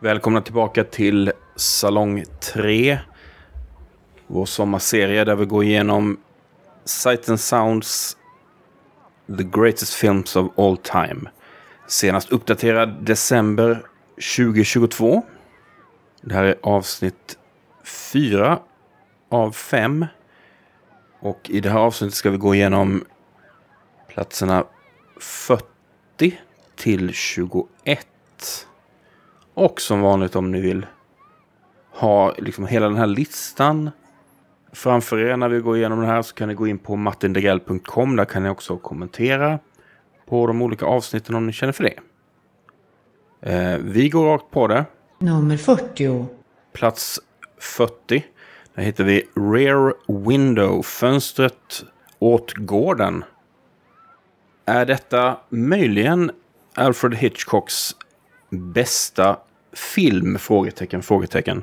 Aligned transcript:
Välkomna 0.00 0.40
tillbaka 0.40 0.84
till 0.84 1.32
Salong 1.56 2.24
3. 2.40 2.98
Vår 4.26 4.46
sommarserie 4.46 5.24
där 5.24 5.36
vi 5.36 5.46
går 5.46 5.64
igenom 5.64 6.20
Sight 6.84 7.28
and 7.28 7.40
Sounds 7.40 8.16
The 9.38 9.44
Greatest 9.44 9.94
Films 9.94 10.36
of 10.36 10.58
All 10.58 10.76
Time. 10.76 11.30
Senast 11.86 12.32
uppdaterad 12.32 13.04
december 13.04 13.86
2022. 14.36 15.22
Det 16.22 16.34
här 16.34 16.44
är 16.44 16.56
avsnitt 16.62 17.38
4 17.84 18.58
av 19.28 19.52
5. 19.52 20.06
Och 21.20 21.50
i 21.50 21.60
det 21.60 21.70
här 21.70 21.80
avsnittet 21.80 22.14
ska 22.14 22.30
vi 22.30 22.36
gå 22.36 22.54
igenom 22.54 23.04
platserna 24.08 24.64
40 25.20 25.64
till 26.76 27.12
21. 27.12 28.67
Och 29.58 29.80
som 29.80 30.00
vanligt 30.00 30.36
om 30.36 30.50
ni 30.50 30.60
vill 30.60 30.86
ha 31.90 32.34
liksom 32.38 32.66
hela 32.66 32.88
den 32.88 32.96
här 32.96 33.06
listan 33.06 33.90
framför 34.72 35.18
er 35.18 35.36
när 35.36 35.48
vi 35.48 35.60
går 35.60 35.76
igenom 35.76 36.00
det 36.00 36.06
här 36.06 36.22
så 36.22 36.34
kan 36.34 36.48
ni 36.48 36.54
gå 36.54 36.66
in 36.66 36.78
på 36.78 36.96
martindegell.com. 36.96 38.16
Där 38.16 38.24
kan 38.24 38.42
ni 38.42 38.48
också 38.48 38.76
kommentera 38.76 39.58
på 40.26 40.46
de 40.46 40.62
olika 40.62 40.86
avsnitten 40.86 41.34
om 41.34 41.46
ni 41.46 41.52
känner 41.52 41.72
för 41.72 41.84
det. 41.84 41.98
Eh, 43.52 43.78
vi 43.78 44.08
går 44.08 44.26
rakt 44.26 44.50
på 44.50 44.66
det. 44.66 44.84
Nummer 45.18 45.56
40. 45.56 46.26
Plats 46.72 47.20
40. 47.60 48.24
Där 48.74 48.82
hittar 48.82 49.04
vi 49.04 49.28
Rear 49.34 49.94
Window, 50.28 50.82
fönstret 50.82 51.84
åt 52.18 52.54
gården. 52.54 53.24
Är 54.64 54.86
detta 54.86 55.36
möjligen 55.48 56.30
Alfred 56.74 57.14
Hitchcocks 57.14 57.96
bästa 58.50 59.36
film? 59.72 60.38
Frågetecken, 60.38 61.02
frågetecken. 61.02 61.62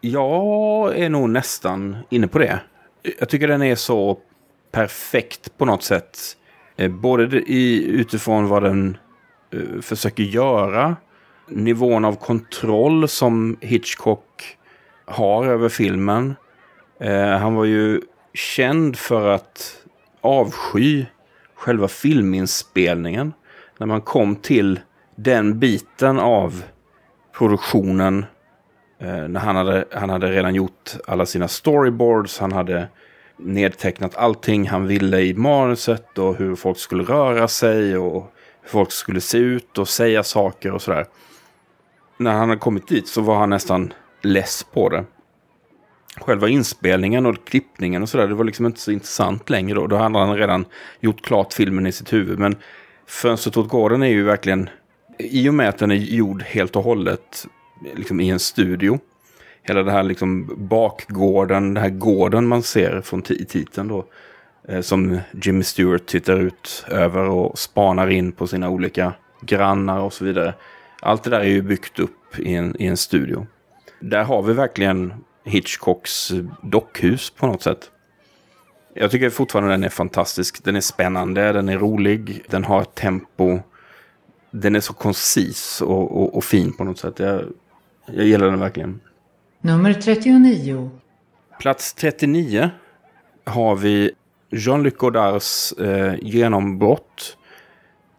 Jag 0.00 0.98
är 0.98 1.10
nog 1.10 1.30
nästan 1.30 1.96
inne 2.10 2.28
på 2.28 2.38
det. 2.38 2.60
Jag 3.18 3.28
tycker 3.28 3.48
den 3.48 3.62
är 3.62 3.74
så 3.74 4.18
perfekt 4.72 5.58
på 5.58 5.64
något 5.64 5.82
sätt. 5.82 6.18
Eh, 6.76 6.90
både 6.90 7.40
i, 7.40 7.84
utifrån 7.84 8.48
vad 8.48 8.62
den 8.62 8.96
uh, 9.54 9.80
försöker 9.80 10.22
göra. 10.22 10.96
Nivån 11.48 12.04
av 12.04 12.14
kontroll 12.14 13.08
som 13.08 13.56
Hitchcock 13.60 14.56
har 15.04 15.46
över 15.46 15.68
filmen. 15.68 16.34
Uh, 17.04 17.10
han 17.10 17.54
var 17.54 17.64
ju 17.64 18.00
känd 18.34 18.96
för 18.96 19.28
att 19.28 19.76
avsky 20.20 21.04
själva 21.54 21.88
filminspelningen. 21.88 23.32
När 23.78 23.86
man 23.86 24.00
kom 24.00 24.36
till 24.36 24.80
den 25.16 25.58
biten 25.58 26.18
av 26.18 26.62
produktionen 27.38 28.26
Eh, 28.98 29.28
när 29.28 29.40
han, 29.40 29.56
hade, 29.56 29.84
han 29.92 30.10
hade 30.10 30.30
redan 30.32 30.54
gjort 30.54 30.96
alla 31.06 31.26
sina 31.26 31.48
storyboards. 31.48 32.38
Han 32.38 32.52
hade 32.52 32.88
nedtecknat 33.36 34.16
allting 34.16 34.68
han 34.68 34.86
ville 34.86 35.20
i 35.20 35.34
manuset 35.34 36.18
och 36.18 36.36
hur 36.36 36.56
folk 36.56 36.78
skulle 36.78 37.02
röra 37.02 37.48
sig 37.48 37.96
och 37.96 38.32
hur 38.62 38.70
folk 38.70 38.92
skulle 38.92 39.20
se 39.20 39.38
ut 39.38 39.78
och 39.78 39.88
säga 39.88 40.22
saker 40.22 40.72
och 40.72 40.82
sådär. 40.82 41.06
När 42.16 42.32
han 42.32 42.48
hade 42.48 42.60
kommit 42.60 42.88
dit 42.88 43.08
så 43.08 43.20
var 43.20 43.36
han 43.36 43.50
nästan 43.50 43.92
less 44.22 44.66
på 44.72 44.88
det. 44.88 45.04
Själva 46.20 46.48
inspelningen 46.48 47.26
och 47.26 47.46
klippningen 47.46 48.02
och 48.02 48.08
sådär, 48.08 48.28
det 48.28 48.34
var 48.34 48.44
liksom 48.44 48.66
inte 48.66 48.80
så 48.80 48.90
intressant 48.90 49.50
längre 49.50 49.74
då. 49.74 49.86
Då 49.86 49.96
hade 49.96 50.18
han 50.18 50.36
redan 50.36 50.64
gjort 51.00 51.22
klart 51.22 51.52
filmen 51.52 51.86
i 51.86 51.92
sitt 51.92 52.12
huvud. 52.12 52.38
Men 52.38 52.56
Fönstret 53.06 53.56
åt 53.56 53.68
gården 53.68 54.02
är 54.02 54.06
ju 54.06 54.24
verkligen, 54.24 54.70
i 55.18 55.48
och 55.48 55.54
med 55.54 55.68
att 55.68 55.78
den 55.78 55.90
är 55.90 55.94
gjord 55.94 56.42
helt 56.42 56.76
och 56.76 56.82
hållet 56.82 57.46
liksom 57.94 58.20
i 58.20 58.30
en 58.30 58.38
studio. 58.38 58.98
Hela 59.62 59.82
den 59.82 59.94
här 59.94 60.02
liksom 60.02 60.54
bakgården, 60.68 61.74
den 61.74 61.82
här 61.82 61.90
gården 61.90 62.46
man 62.46 62.62
ser 62.62 63.00
från 63.00 63.22
titeln 63.22 63.88
då. 63.88 64.06
Eh, 64.68 64.80
som 64.80 65.18
Jimmy 65.42 65.62
Stewart 65.62 66.06
tittar 66.06 66.40
ut 66.40 66.84
över 66.88 67.28
och 67.28 67.58
spanar 67.58 68.10
in 68.10 68.32
på 68.32 68.46
sina 68.46 68.70
olika 68.70 69.12
grannar 69.40 70.00
och 70.00 70.12
så 70.12 70.24
vidare. 70.24 70.54
Allt 71.02 71.22
det 71.22 71.30
där 71.30 71.40
är 71.40 71.44
ju 71.44 71.62
byggt 71.62 71.98
upp 71.98 72.38
i 72.38 72.54
en, 72.54 72.76
i 72.82 72.86
en 72.86 72.96
studio. 72.96 73.46
Där 74.00 74.24
har 74.24 74.42
vi 74.42 74.52
verkligen 74.52 75.14
Hitchcocks 75.44 76.32
dockhus 76.62 77.30
på 77.30 77.46
något 77.46 77.62
sätt. 77.62 77.90
Jag 78.94 79.10
tycker 79.10 79.30
fortfarande 79.30 79.70
den 79.70 79.84
är 79.84 79.88
fantastisk. 79.88 80.64
Den 80.64 80.76
är 80.76 80.80
spännande, 80.80 81.52
den 81.52 81.68
är 81.68 81.78
rolig, 81.78 82.44
den 82.48 82.64
har 82.64 82.82
ett 82.82 82.94
tempo. 82.94 83.60
Den 84.60 84.76
är 84.76 84.80
så 84.80 84.92
koncis 84.92 85.82
och, 85.82 86.22
och, 86.22 86.36
och 86.36 86.44
fin 86.44 86.72
på 86.72 86.84
något 86.84 86.98
sätt. 86.98 87.18
Jag, 87.18 87.44
jag 88.06 88.24
gillar 88.24 88.46
den 88.46 88.60
verkligen. 88.60 89.00
Nummer 89.60 89.94
39. 89.94 90.90
Plats 91.60 91.94
39 91.94 92.70
har 93.44 93.76
vi 93.76 94.12
Jean-Luc 94.50 94.94
Godards 94.94 95.72
eh, 95.72 96.14
genombrott 96.22 97.36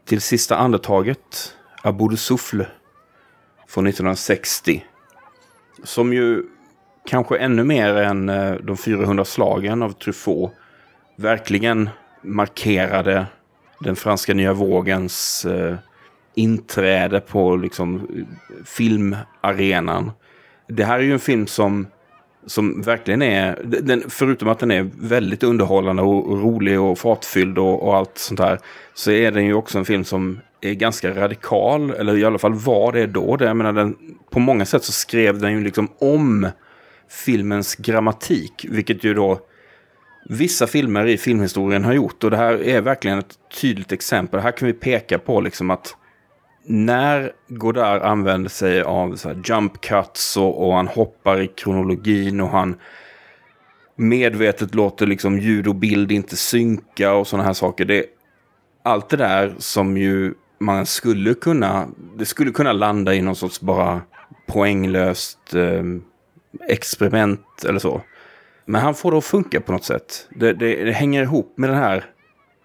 till 0.06 0.22
sista 0.22 0.58
andetaget, 0.58 1.53
Abu 1.84 2.08
de 2.08 2.18
Souffle, 2.18 2.68
från 3.68 3.88
1960. 3.88 4.86
Som 5.84 6.14
ju 6.14 6.44
kanske 7.08 7.38
ännu 7.38 7.64
mer 7.64 7.96
än 7.96 8.30
eh, 8.30 8.54
de 8.54 8.78
400 8.78 9.25
slagen 9.25 9.84
av 9.84 9.92
Truffaut 9.92 10.52
verkligen 11.16 11.90
markerade 12.22 13.25
den 13.80 13.96
franska 13.96 14.34
nya 14.34 14.54
vågens 14.54 15.46
eh, 15.46 15.75
inträde 16.38 17.20
på 17.20 17.56
liksom, 17.56 18.08
filmarenan. 18.66 20.12
Det 20.68 20.84
här 20.84 21.00
är 21.00 21.03
ju 21.03 21.14
en 21.14 21.20
film 21.20 21.48
som, 21.48 21.88
som 22.46 22.81
verkligen 22.81 23.22
är, 23.22 23.59
den, 23.64 24.03
förutom 24.09 24.50
att 24.50 24.59
den 24.59 24.72
är 24.72 24.90
väldigt 25.00 25.44
underhållande 25.44 26.02
och, 26.02 26.42
rolig 26.42 26.80
och 26.80 27.00
fartfylld 27.00 27.58
och, 27.58 27.88
och, 27.88 27.96
allt 27.96 28.18
sånt 28.18 28.40
här, 28.40 28.59
så 28.94 29.12
är 29.12 29.31
den 29.31 29.46
ju 29.46 29.53
också 29.53 29.78
en 29.78 29.86
film 29.86 30.03
som 30.03 30.40
är 30.62 30.74
ganska 30.74 31.16
radikal, 31.16 31.92
eller 31.92 32.18
i 32.18 32.25
alla 32.25 32.38
fall 32.38 32.54
var 32.54 32.92
det 32.92 33.06
då. 33.06 33.38
Det, 33.38 33.46
jag 33.46 33.58
menar, 33.58 33.74
den, 33.74 33.96
på 34.30 34.40
många 34.40 34.66
sätt 34.66 34.84
så 34.84 34.92
skrev 34.92 35.40
den 35.40 35.52
ju 35.52 35.64
liksom 35.64 35.88
om 36.00 36.48
filmens 37.09 37.75
grammatik, 37.75 38.66
vilket 38.69 39.04
ju 39.04 39.14
då 39.14 39.40
vissa 40.30 40.68
filmer 40.68 41.06
i 41.06 41.18
filmhistorien 41.18 41.84
har 41.84 41.94
gjort. 41.94 42.24
Och 42.24 42.31
det 42.31 42.38
här 42.38 42.64
är 42.64 42.81
verkligen 42.81 43.19
ett 43.19 43.36
tydligt 43.62 43.92
exempel. 43.92 44.40
Här 44.40 44.52
kan 44.52 44.68
vi 44.68 44.74
peka 44.74 45.19
på 45.19 45.42
liksom 45.42 45.72
att 45.72 45.96
när 46.67 47.31
Godard 47.47 48.01
använder 48.01 48.50
sig 48.50 48.81
av 48.81 49.16
så 49.16 49.35
jump 49.45 49.81
cuts 49.81 50.38
och, 50.38 50.67
och, 50.67 50.73
han 50.75 50.88
hoppar 50.88 51.41
i 51.41 51.47
kronologin 51.47 52.41
och 52.41 52.50
han 52.50 52.75
medvetet 53.95 54.75
låter 54.75 55.07
liksom 55.07 55.39
ljud 55.39 55.67
och 55.67 55.75
bild 55.75 56.11
inte 56.11 56.38
synka 56.38 57.13
och 57.13 57.27
sådana 57.27 57.45
här 57.45 57.53
saker. 57.53 57.85
Det, 57.85 58.06
allt 58.83 59.09
det 59.09 59.17
där 59.17 59.56
som 59.57 59.97
ju 59.97 60.33
man 60.59 60.85
skulle 60.85 61.33
kunna, 61.33 61.88
det 62.17 62.25
skulle 62.25 62.51
kunna 62.51 62.73
landa 62.73 63.13
i 63.13 63.22
någon 63.22 63.35
sorts 63.35 63.61
bara 63.61 64.01
poänglöst 64.47 65.53
eh, 65.53 65.83
experiment 66.67 67.63
eller 67.67 67.79
så. 67.79 68.01
Men 68.66 68.81
han 68.81 68.95
får 68.95 69.11
det 69.11 69.17
att 69.17 69.25
funka 69.25 69.61
på 69.61 69.72
något 69.72 69.83
sätt. 69.83 70.27
Det, 70.29 70.53
det, 70.53 70.83
det 70.85 70.91
hänger 70.91 71.23
ihop 71.23 71.53
med 71.57 71.69
den 71.69 71.77
här 71.77 72.06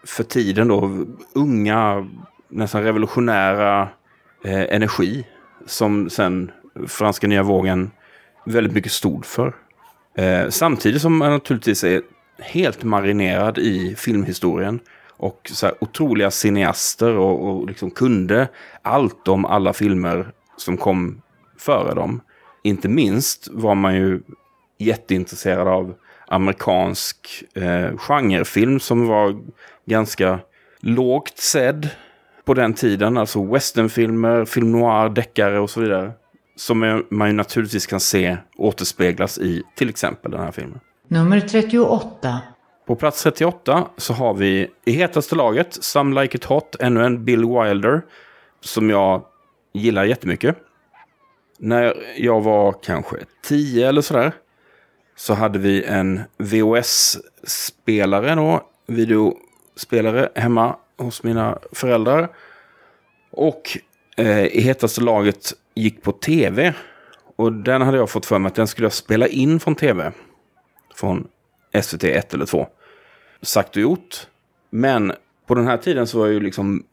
för 0.04 0.24
tiden 0.24 0.68
då 0.68 1.06
unga 1.34 2.08
nästan 2.52 2.82
revolutionära 2.82 3.88
eh, 4.44 4.74
energi 4.74 5.26
som 5.66 6.10
sen 6.10 6.50
franska 6.86 7.26
nya 7.26 7.42
vågen 7.42 7.90
väldigt 8.46 8.72
mycket 8.72 8.92
stod 8.92 9.24
för. 9.26 9.54
Eh, 10.16 10.48
samtidigt 10.48 11.02
som 11.02 11.16
man 11.16 11.30
naturligtvis 11.30 11.84
är 11.84 12.02
helt 12.38 12.82
marinerad 12.82 13.58
i 13.58 13.94
filmhistorien 13.98 14.80
och 15.10 15.50
så 15.52 15.66
här 15.66 15.74
otroliga 15.80 16.30
cineaster 16.30 17.16
och, 17.16 17.48
och 17.48 17.66
liksom 17.66 17.90
kunde 17.90 18.48
allt 18.82 19.28
om 19.28 19.44
alla 19.44 19.72
filmer 19.72 20.32
som 20.56 20.76
kom 20.76 21.22
före 21.58 21.94
dem. 21.94 22.20
Inte 22.62 22.88
minst 22.88 23.48
var 23.52 23.74
man 23.74 23.94
ju 23.94 24.20
jätteintresserad 24.78 25.68
av 25.68 25.94
amerikansk 26.26 27.44
eh, 27.54 27.96
genrefilm 27.96 28.80
som 28.80 29.06
var 29.06 29.40
ganska 29.86 30.38
lågt 30.80 31.38
sedd 31.38 31.88
på 32.44 32.54
den 32.54 32.74
tiden. 32.74 33.16
Alltså 33.18 33.44
westernfilmer, 33.44 34.44
film 34.44 34.72
noir, 34.72 35.08
deckare 35.08 35.60
och 35.60 35.70
så 35.70 35.80
vidare. 35.80 36.12
Som 36.56 37.04
man 37.10 37.28
ju 37.28 37.34
naturligtvis 37.34 37.86
kan 37.86 38.00
se 38.00 38.36
återspeglas 38.56 39.38
i 39.38 39.62
till 39.76 39.88
exempel 39.88 40.30
den 40.30 40.40
här 40.40 40.52
filmen. 40.52 40.80
Nummer 41.08 41.40
38. 41.40 42.40
På 42.86 42.96
plats 42.96 43.22
38 43.22 43.88
så 43.96 44.12
har 44.12 44.34
vi 44.34 44.70
i 44.84 44.92
hetaste 44.92 45.34
laget, 45.34 45.74
Some 45.84 46.22
Like 46.22 46.36
It 46.36 46.44
Hot, 46.44 46.76
ännu 46.80 47.04
en 47.04 47.24
Bill 47.24 47.44
Wilder. 47.44 48.02
Som 48.60 48.90
jag 48.90 49.22
gillar 49.72 50.04
jättemycket. 50.04 50.56
När 51.58 51.94
jag 52.16 52.40
var 52.40 52.74
kanske 52.82 53.16
10 53.42 53.88
eller 53.88 54.02
sådär. 54.02 54.32
Så 55.16 55.34
hade 55.34 55.58
vi 55.58 55.84
en 55.84 56.20
VHS-spelare 56.38 58.34
då. 58.34 58.60
Videospelare 58.86 60.28
hemma 60.34 60.76
hos 61.02 61.22
mina 61.22 61.58
föräldrar. 61.72 62.28
Och 63.30 63.78
eh, 64.16 64.44
i 64.44 64.60
hetaste 64.60 65.00
laget 65.00 65.52
gick 65.74 66.02
på 66.02 66.12
tv. 66.12 66.74
Och 67.36 67.52
den 67.52 67.82
hade 67.82 67.98
jag 67.98 68.10
fått 68.10 68.26
för 68.26 68.38
mig 68.38 68.48
att 68.48 68.54
den 68.54 68.66
skulle 68.66 68.84
jag 68.84 68.92
spela 68.92 69.26
in 69.26 69.60
från 69.60 69.74
tv. 69.74 70.12
Från 70.94 71.28
SVT 71.82 72.04
1 72.04 72.34
eller 72.34 72.46
2. 72.46 72.66
Sagt 73.42 73.76
och 73.76 73.82
gjort. 73.82 74.26
Men 74.70 75.12
på 75.46 75.54
den 75.54 75.66
här 75.66 75.76
tiden 75.76 76.06
så 76.06 76.18
var 76.18 76.26
ju 76.26 76.40
liksom 76.40 76.84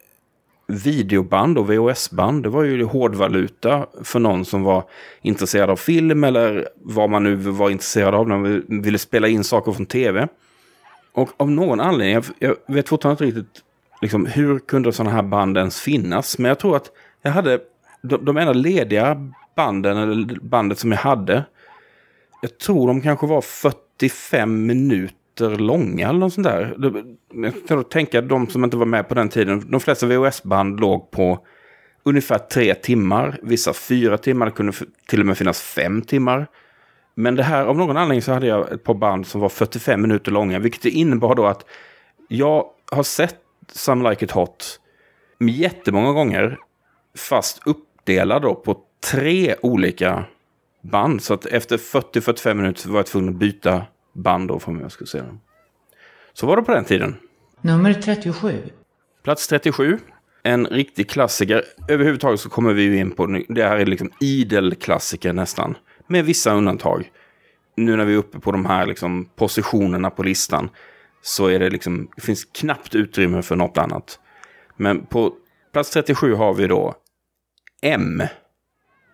videoband 0.70 1.58
och 1.58 1.70
VHS-band, 1.70 2.42
det 2.42 2.48
var 2.48 2.62
ju 2.62 2.84
hårdvaluta 2.84 3.86
för 4.02 4.18
någon 4.18 4.44
som 4.44 4.62
var 4.62 4.84
intresserad 5.22 5.70
av 5.70 5.76
film 5.76 6.24
eller 6.24 6.68
vad 6.76 7.10
man 7.10 7.22
nu 7.22 7.34
var 7.34 7.70
intresserad 7.70 8.14
av 8.14 8.28
när 8.28 8.38
man 8.38 8.82
ville 8.82 8.98
spela 8.98 9.28
in 9.28 9.44
saker 9.44 9.72
från 9.72 9.86
tv. 9.86 10.28
Och 11.12 11.30
av 11.36 11.50
någon 11.50 11.80
anledning, 11.80 12.14
jag, 12.14 12.24
jag 12.38 12.74
vet 12.74 12.88
fortfarande 12.88 13.24
inte 13.24 13.38
riktigt 13.38 13.64
liksom, 14.00 14.26
hur 14.26 14.58
kunde 14.58 14.92
sådana 14.92 15.14
här 15.14 15.22
band 15.22 15.56
ens 15.58 15.80
finnas, 15.80 16.38
men 16.38 16.48
jag 16.48 16.58
tror 16.58 16.76
att 16.76 16.90
jag 17.22 17.30
hade 17.30 17.60
de, 18.02 18.24
de 18.24 18.36
enda 18.36 18.52
lediga 18.52 19.32
banden, 19.56 19.96
eller 19.96 20.38
bandet 20.40 20.78
som 20.78 20.92
jag 20.92 20.98
hade, 20.98 21.44
jag 22.42 22.58
tror 22.58 22.86
de 22.86 23.00
kanske 23.00 23.26
var 23.26 23.40
45 23.40 24.66
minuter 24.66 25.56
långa 25.56 26.08
eller 26.08 26.18
något 26.18 26.32
sånt 26.32 26.46
där. 26.46 26.76
Jag 27.34 27.54
kan 27.68 27.84
tänka 27.84 28.20
de 28.20 28.46
som 28.46 28.64
inte 28.64 28.76
var 28.76 28.86
med 28.86 29.08
på 29.08 29.14
den 29.14 29.28
tiden. 29.28 29.70
De 29.70 29.80
flesta 29.80 30.06
VHS-band 30.06 30.80
låg 30.80 31.10
på 31.10 31.38
ungefär 32.02 32.38
tre 32.38 32.74
timmar. 32.74 33.38
Vissa 33.42 33.72
fyra 33.72 34.18
timmar. 34.18 34.46
Det 34.46 34.52
kunde 34.52 34.72
till 35.08 35.20
och 35.20 35.26
med 35.26 35.38
finnas 35.38 35.62
fem 35.62 36.02
timmar. 36.02 36.46
Men 37.14 37.34
det 37.34 37.42
här, 37.42 37.64
av 37.64 37.76
någon 37.76 37.96
anledning 37.96 38.22
så 38.22 38.32
hade 38.32 38.46
jag 38.46 38.72
ett 38.72 38.84
par 38.84 38.94
band 38.94 39.26
som 39.26 39.40
var 39.40 39.48
45 39.48 40.02
minuter 40.02 40.32
långa. 40.32 40.58
Vilket 40.58 40.84
innebar 40.84 41.34
då 41.34 41.46
att 41.46 41.64
jag 42.28 42.64
har 42.90 43.02
sett 43.02 43.39
Some 43.72 44.10
Like 44.10 44.24
It 44.24 44.30
Hot 44.30 44.80
jättemånga 45.40 46.12
gånger. 46.12 46.58
Fast 47.18 47.60
uppdelad 47.64 48.42
då 48.42 48.54
på 48.54 48.78
tre 49.12 49.54
olika 49.62 50.24
band. 50.82 51.22
Så 51.22 51.34
att 51.34 51.46
efter 51.46 51.76
40-45 51.76 52.54
minuter 52.54 52.88
var 52.88 52.98
jag 52.98 53.06
tvungen 53.06 53.28
att 53.28 53.34
byta 53.40 53.82
band 54.12 54.48
då, 54.48 54.58
för 54.58 54.80
jag 54.80 54.92
skulle 54.92 55.08
säga. 55.08 55.38
Så 56.32 56.46
var 56.46 56.56
det 56.56 56.62
på 56.62 56.72
den 56.72 56.84
tiden. 56.84 57.16
Nummer 57.60 57.94
37. 57.94 58.62
Plats 59.22 59.48
37. 59.48 59.98
En 60.42 60.66
riktig 60.66 61.10
klassiker. 61.10 61.64
Överhuvudtaget 61.88 62.40
så 62.40 62.48
kommer 62.48 62.72
vi 62.72 62.82
ju 62.82 62.96
in 62.96 63.10
på, 63.10 63.26
det 63.48 63.64
här 63.64 63.76
är 63.76 63.86
liksom 63.86 64.10
idel 64.20 64.74
klassiker 64.74 65.32
nästan. 65.32 65.76
Med 66.06 66.24
vissa 66.24 66.54
undantag. 66.54 67.10
Nu 67.76 67.96
när 67.96 68.04
vi 68.04 68.12
är 68.12 68.18
uppe 68.18 68.40
på 68.40 68.52
de 68.52 68.66
här 68.66 68.86
liksom 68.86 69.24
positionerna 69.36 70.10
på 70.10 70.22
listan. 70.22 70.70
Så 71.22 71.46
är 71.46 71.58
det 71.58 71.70
liksom, 71.70 72.08
det 72.16 72.22
finns 72.22 72.44
knappt 72.44 72.94
utrymme 72.94 73.42
för 73.42 73.56
något 73.56 73.78
annat. 73.78 74.18
Men 74.76 75.06
på 75.06 75.32
plats 75.72 75.90
37 75.90 76.34
har 76.34 76.54
vi 76.54 76.66
då 76.66 76.94
M. 77.82 78.22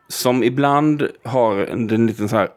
Som 0.09 0.43
ibland 0.43 1.09
har 1.23 1.57
en 1.57 2.07
liten 2.07 2.29
så 2.29 2.37
här 2.37 2.49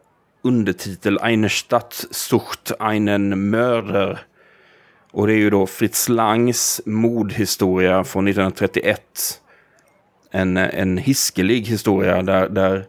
undertitel 0.42 1.20
Eine 1.24 1.50
Stadt 1.50 2.06
sucht 2.12 2.72
einen 2.80 3.50
Mörder. 3.50 4.20
Och 5.12 5.28
det 5.28 5.34
är 5.34 5.38
ju 5.38 5.50
då 5.50 5.68
Fritz 5.68 6.10
Langs 6.10 6.82
mordhistoria 6.86 8.04
från 8.04 8.28
1931. 8.28 9.02
En, 10.32 10.58
en 10.58 10.98
hiskelig 10.98 11.62
historia 11.62 12.22
där, 12.22 12.50
där 12.50 12.86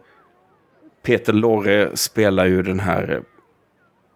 Peter 1.03 1.33
Lorre 1.33 1.97
spelar 1.97 2.45
ju 2.45 2.61
den 2.61 2.79
här 2.79 3.21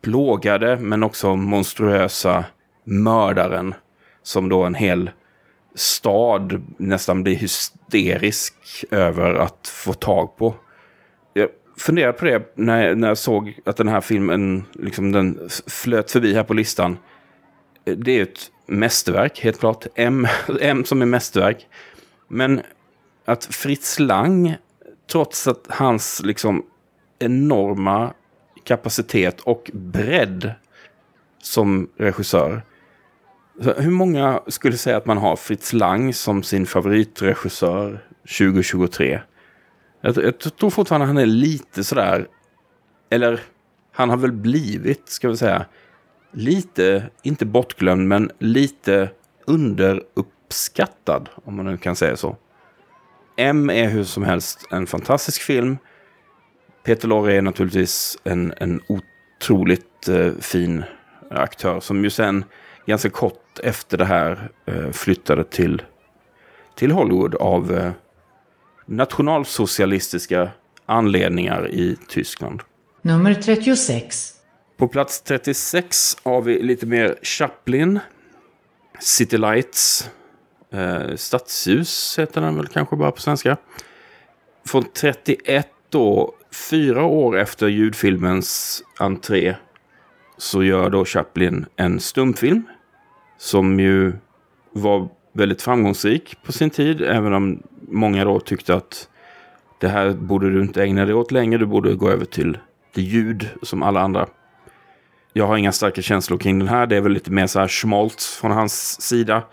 plågade 0.06 0.78
men 0.78 1.04
också 1.04 1.36
monstruösa 1.36 2.46
mördaren. 2.84 3.74
Som 4.24 4.50
då 4.50 4.64
en 4.64 4.76
hel 4.76 5.10
stad 5.76 6.64
nästan 6.78 7.24
blir 7.24 7.36
hysterisk 7.36 8.54
över 8.92 9.34
att 9.34 9.68
få 9.68 9.94
tag 9.94 10.38
på. 10.38 10.56
Jag 11.34 11.50
funderade 11.78 12.14
på 12.14 12.26
det 12.26 12.54
när 12.56 12.86
jag, 12.86 12.98
när 12.98 13.08
jag 13.08 13.18
såg 13.18 13.60
att 13.66 13.78
den 13.78 13.88
här 13.88 14.02
filmen 14.02 14.64
liksom 14.74 15.12
den 15.12 15.50
flöt 15.68 16.12
förbi 16.12 16.34
här 16.34 16.44
på 16.44 16.54
listan. 16.54 16.98
Det 17.84 18.20
är 18.20 18.24
ett 18.24 18.52
mästerverk, 18.68 19.40
helt 19.40 19.60
klart. 19.60 19.86
M, 19.96 20.28
M 20.62 20.86
som 20.86 21.02
är 21.02 21.06
mästerverk. 21.06 21.68
Men 22.28 22.62
att 23.26 23.46
Fritz 23.46 24.00
Lang, 24.00 24.56
trots 25.12 25.48
att 25.48 25.66
hans 25.70 26.22
liksom 26.24 26.66
enorma 27.20 28.14
kapacitet 28.66 29.42
och 29.42 29.72
bredd 29.74 30.52
som 31.42 31.90
regissör. 31.98 32.62
hur 33.78 33.92
många 33.92 34.42
skulle 34.48 34.78
säga 34.78 34.98
att 34.98 35.06
man 35.06 35.18
har 35.18 35.36
Fritz 35.36 35.74
Lang 35.74 36.14
som 36.14 36.44
sin 36.44 36.66
favoritregissör 36.66 38.06
2023? 38.40 39.22
Jag, 40.02 40.18
jag 40.18 40.40
tror 40.40 40.70
fortfarande 40.70 41.08
han 41.08 41.18
är 41.18 41.26
lite 41.26 41.84
sådär, 41.84 42.28
eller 43.10 43.40
han 43.92 44.10
har 44.10 44.18
väl 44.18 44.32
blivit, 44.32 45.10
ska 45.10 45.30
vi 45.30 45.38
säga, 45.38 45.66
lite, 46.32 47.10
inte 47.24 47.46
bortglömd, 47.46 48.08
men 48.08 48.32
lite 48.40 49.10
underuppskattad, 49.46 51.30
om 51.36 51.56
man 51.56 51.66
nu 51.66 51.78
kan 51.78 51.96
säga 51.96 52.18
så. 52.18 52.38
M 53.38 53.70
är 53.70 53.90
hur 53.90 54.04
som 54.04 54.24
helst 54.24 54.68
en 54.72 54.88
fantastisk 54.88 55.42
film. 55.42 55.78
Peter 56.86 57.08
Lorre 57.08 57.36
är 57.36 57.42
naturligtvis 57.42 58.18
en, 58.24 58.54
en 58.58 58.82
otroligt 58.88 60.08
eh, 60.08 60.32
fin 60.40 60.84
aktör 61.30 61.80
som 61.80 62.04
ju 62.04 62.10
sen 62.10 62.44
ganska 62.86 63.10
kort 63.10 63.60
efter 63.64 63.98
det 63.98 64.06
här 64.06 64.50
eh, 64.66 64.92
flyttade 64.92 65.44
till, 65.44 65.82
till 66.76 66.92
Hollywood 66.92 67.36
av 67.36 67.74
eh, 67.74 67.92
nationalsocialistiska 68.86 70.50
anledningar 70.86 71.70
i 71.72 71.98
Tyskland. 72.08 72.62
Nummer 73.02 73.34
36. 73.34 74.34
På 74.78 74.88
plats 74.88 75.22
36 75.22 76.18
har 76.24 76.42
vi 76.42 76.62
lite 76.62 76.86
mer 76.86 77.16
Chaplin. 77.22 78.00
City 79.00 79.38
Lights. 79.38 80.10
Eh, 80.72 81.16
Stadsljus 81.16 82.20
heter 82.20 82.42
den 82.42 82.58
väl 82.58 82.68
kanske 82.68 82.96
bara 82.96 83.12
på 83.12 83.22
svenska. 83.22 83.58
Från 84.66 84.84
31 84.94 85.68
då, 85.90 86.36
fyra 86.56 87.04
år 87.04 87.38
efter 87.38 87.68
ljudfilmens 87.68 88.84
entré, 89.00 89.56
så 90.38 90.64
gör 90.64 90.90
då 90.90 91.06
Chaplin 91.06 91.66
en 91.76 92.00
stumfilm. 92.00 92.64
Som 93.38 93.80
ju 93.80 94.14
var 94.72 95.10
väldigt 95.34 95.62
framgångsrik 95.62 96.38
på 96.44 96.52
sin 96.52 96.70
tid, 96.70 97.02
även 97.02 97.34
om 97.34 97.64
många 97.82 98.26
då 98.26 98.40
tyckte 98.40 98.76
att 98.76 99.10
det 99.80 99.88
här 99.88 100.10
borde 100.14 100.50
du 100.50 100.62
inte 100.62 100.84
ägna 100.84 101.06
dig 101.06 101.14
åt 101.14 101.32
längre, 101.32 101.58
du 101.58 101.66
borde 101.66 101.96
gå 101.96 102.10
över 102.10 102.26
till 102.26 102.58
det 102.94 103.02
ljud 103.02 103.50
som 103.62 103.84
alla 103.84 104.02
andra. 104.02 104.28
Jag 105.34 105.48
har 105.48 105.58
inga 105.58 105.72
starka 105.72 106.02
känslor 106.02 106.38
kring 106.38 106.60
den 106.60 106.68
här, 106.68 106.88
det 106.88 106.96
är 106.96 107.02
väl 107.02 107.12
lite 107.12 107.32
mer 107.32 107.48
så 107.48 107.60
här 107.60 107.68
schmaltz 107.68 108.36
från 108.36 108.52
hans 108.52 109.02
sida. 109.02 109.44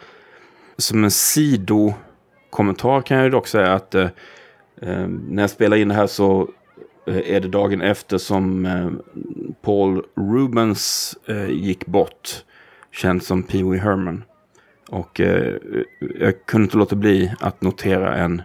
Som 0.77 1.05
en 1.05 1.11
sidokommentar 1.11 3.01
kan 3.03 3.19
jag 3.19 3.33
dock 3.33 3.47
säga 3.47 3.73
att 3.73 3.95
eh, 3.95 4.09
eh, 4.83 5.07
när 5.09 5.43
jag 5.43 5.51
spelar 5.51 5.77
in 5.77 5.89
det 5.89 5.95
här 5.95 6.07
så 6.07 6.49
är 7.07 7.41
det 7.41 7.49
dagen 7.49 7.81
efter 7.81 8.19
som 8.19 8.67
eh, 8.67 8.91
Paul 9.63 10.03
Rubens 10.17 11.15
eh, 11.27 11.51
gick 11.51 11.87
bort. 11.87 12.45
Känd 12.91 13.23
som 13.23 13.43
Pee 13.43 13.63
Wee 13.65 13.81
Herman. 13.81 14.25
Och 14.89 15.21
eh, 15.21 15.55
jag 16.21 16.47
kunde 16.47 16.65
inte 16.65 16.77
låta 16.77 16.97
bli 16.97 17.35
att 17.41 17.63
notera 17.63 18.17
en, 18.17 18.43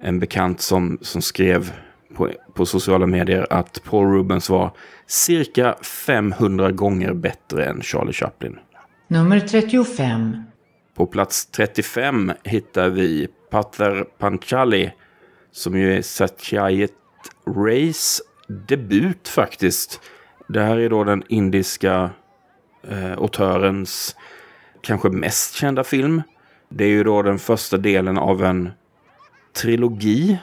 en 0.00 0.20
bekant 0.20 0.60
som, 0.60 0.98
som 1.00 1.22
skrev 1.22 1.72
på, 2.14 2.30
på 2.54 2.66
sociala 2.66 3.06
medier 3.06 3.46
att 3.50 3.84
Paul 3.84 4.12
Rubens 4.12 4.50
var 4.50 4.70
cirka 5.06 5.74
500 5.82 6.70
gånger 6.70 7.12
bättre 7.14 7.64
än 7.64 7.82
Charlie 7.82 8.12
Chaplin. 8.12 8.58
Nummer 9.08 9.40
35. 9.40 10.42
På 10.94 11.06
plats 11.06 11.46
35 11.46 12.32
hittar 12.44 12.88
vi 12.88 13.28
Pater 13.50 14.04
Panchali 14.18 14.92
som 15.52 15.78
ju 15.78 15.94
är 15.94 16.02
Satyajit 16.02 16.94
Rays 17.46 18.22
debut 18.48 19.28
faktiskt. 19.28 20.00
Det 20.48 20.60
här 20.60 20.78
är 20.78 20.90
då 20.90 21.04
den 21.04 21.22
indiska 21.28 22.10
eh, 22.88 23.12
autörens 23.12 24.16
kanske 24.80 25.08
mest 25.08 25.54
kända 25.54 25.84
film. 25.84 26.22
Det 26.68 26.84
är 26.84 26.88
ju 26.88 27.04
då 27.04 27.22
den 27.22 27.38
första 27.38 27.76
delen 27.76 28.18
av 28.18 28.44
en 28.44 28.70
trilogi 29.52 30.38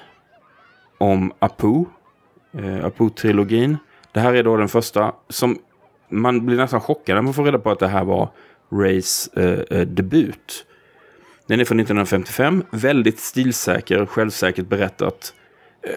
om 0.98 1.34
Apu. 1.40 1.86
Eh, 2.54 2.86
Apu-trilogin. 2.86 3.78
Det 4.12 4.20
här 4.20 4.34
är 4.34 4.44
då 4.44 4.58
den 4.58 4.70
första 4.70 5.14
som 5.30 5.60
man 6.10 6.46
blir 6.46 6.58
nästan 6.58 6.82
chockad 6.82 7.16
när 7.16 7.22
man 7.22 7.34
får 7.34 7.44
reda 7.44 7.60
på 7.60 7.72
att 7.72 7.80
det 7.80 7.88
här 7.88 8.04
var 8.04 8.30
Rays 8.72 9.28
eh, 9.28 9.80
eh 9.80 9.88
debut. 9.88 10.66
Den 11.48 11.60
är 11.60 11.66
från 11.66 11.80
1955, 11.80 12.64
väldigt 12.72 13.20
stilsäker, 13.20 14.06
självsäkert 14.06 14.68
berättat. 14.68 15.34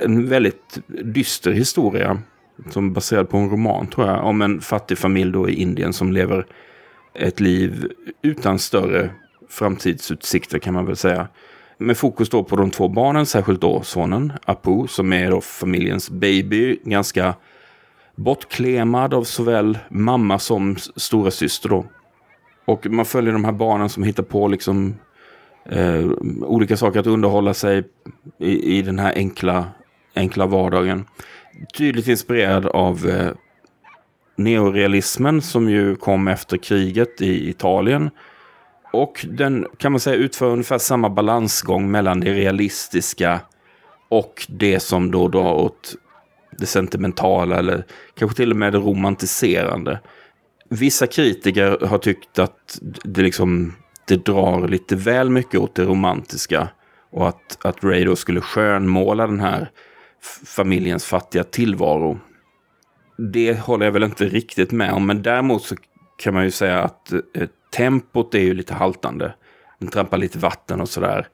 En 0.01 0.29
väldigt 0.29 0.79
dyster 0.87 1.53
historia 1.53 2.23
som 2.71 2.87
är 2.87 2.91
baserad 2.91 3.29
på 3.29 3.37
en 3.37 3.51
roman 3.51 3.87
tror 3.87 4.07
jag, 4.07 4.25
om 4.25 4.43
en 4.43 4.61
fattig 4.61 4.99
familj 4.99 5.33
då 5.33 5.49
i 5.49 5.55
Indien 5.55 5.93
som 5.93 6.13
lever 6.13 6.47
ett 7.15 7.41
liv 7.41 7.93
utan 8.23 8.59
större 8.59 9.11
framtidsutsikter 9.49 10.59
kan 10.59 10.75
man 10.75 10.87
väl 10.87 10.97
säga. 10.97 11.29
Med 11.79 11.97
fokus 11.97 12.29
då 12.29 12.45
på 12.45 12.57
de 12.57 12.71
två 12.71 12.89
barnen, 12.89 13.27
särskilt 13.27 13.61
då 13.61 13.83
sonen 13.83 14.33
Apu, 14.45 14.87
som 14.87 15.13
är 15.13 15.31
då 15.31 15.41
familjens 15.41 16.11
baby. 16.11 16.79
Ganska 16.85 17.35
bortklemad 18.15 19.15
av 19.15 19.25
såväl 19.25 19.79
mamma 19.89 20.39
som 20.39 20.77
stora 20.97 21.31
syster 21.31 21.69
då. 21.69 21.85
Och 22.65 22.87
man 22.87 23.05
följer 23.05 23.33
de 23.33 23.45
här 23.45 23.53
barnen 23.53 23.89
som 23.89 24.03
hittar 24.03 24.23
på 24.23 24.49
liksom 24.49 24.95
eh, 25.69 26.11
olika 26.43 26.77
saker 26.77 27.01
att 27.01 27.07
underhålla 27.07 27.55
sig 27.55 27.85
i, 28.39 28.79
i 28.79 28.83
den 28.83 28.99
här 28.99 29.13
enkla, 29.17 29.65
enkla 30.15 30.47
vardagen. 30.47 31.05
Tydligt 31.79 32.09
inspirerad 32.09 32.67
av 32.67 33.09
eh, 33.09 33.31
neorealismen 34.37 35.43
som 35.43 35.71
ju 35.71 35.97
kom 35.97 36.29
efter 36.29 36.57
kriget 36.57 37.21
i 37.21 37.49
Italien. 37.49 38.11
Och 38.93 39.27
den 39.31 39.67
kan 39.79 39.93
man 39.93 40.01
säga 40.01 40.17
utför 40.17 40.47
ungefär 40.47 40.79
samma 40.79 41.11
balansgång 41.11 41.91
mellan 41.91 42.21
det 42.21 42.35
realistiska 42.35 43.41
och 44.09 44.47
det 44.49 44.81
som 44.81 45.11
då 45.11 45.29
drar 45.29 45.53
åt 45.53 45.97
det 46.59 46.67
sentimentala 46.67 47.59
eller 47.59 47.85
kanske 48.15 48.37
till 48.37 48.51
och 48.51 48.57
med 48.57 48.73
det 48.73 48.79
romantiserande. 48.79 50.01
Vissa 50.69 51.07
kritiker 51.07 51.87
har 51.87 51.99
tyckt 51.99 52.39
att 52.39 52.79
det 53.05 53.23
liksom 53.23 53.75
det 54.07 54.25
drar 54.25 54.69
lite 54.69 54.97
väl 54.97 55.31
mycket 55.31 55.61
åt 55.61 55.75
det 55.75 55.85
romantiska 55.85 56.69
och 57.11 57.29
att, 57.29 57.59
att 57.65 57.85
Ray 57.85 58.05
då 58.05 58.17
skulle 58.17 58.41
skönmåla 58.41 59.27
den 59.27 59.41
här 59.41 59.71
familjens 60.47 61.05
fattiga 61.05 61.45
tillvaro. 61.45 62.19
Det 63.33 63.61
håller 63.61 63.87
jag 63.87 63.93
väl 63.93 64.03
inte 64.03 64.25
riktigt 64.25 64.73
med 64.73 64.93
om, 64.93 65.07
men 65.07 65.23
däremot 65.23 65.63
så 65.63 65.77
kan 66.17 66.35
man 66.35 66.45
ju 66.45 66.51
säga 66.51 66.83
att 66.83 67.13
eh, 67.13 67.21
tempot 67.73 68.35
är 68.35 68.41
ju 68.41 68.55
lite 68.55 68.75
haltande. 68.75 69.35
Den 69.79 69.89
trampar 69.89 70.19
lite 70.19 70.39
vatten 70.39 70.81
och 70.81 70.89
sådär. 70.89 71.27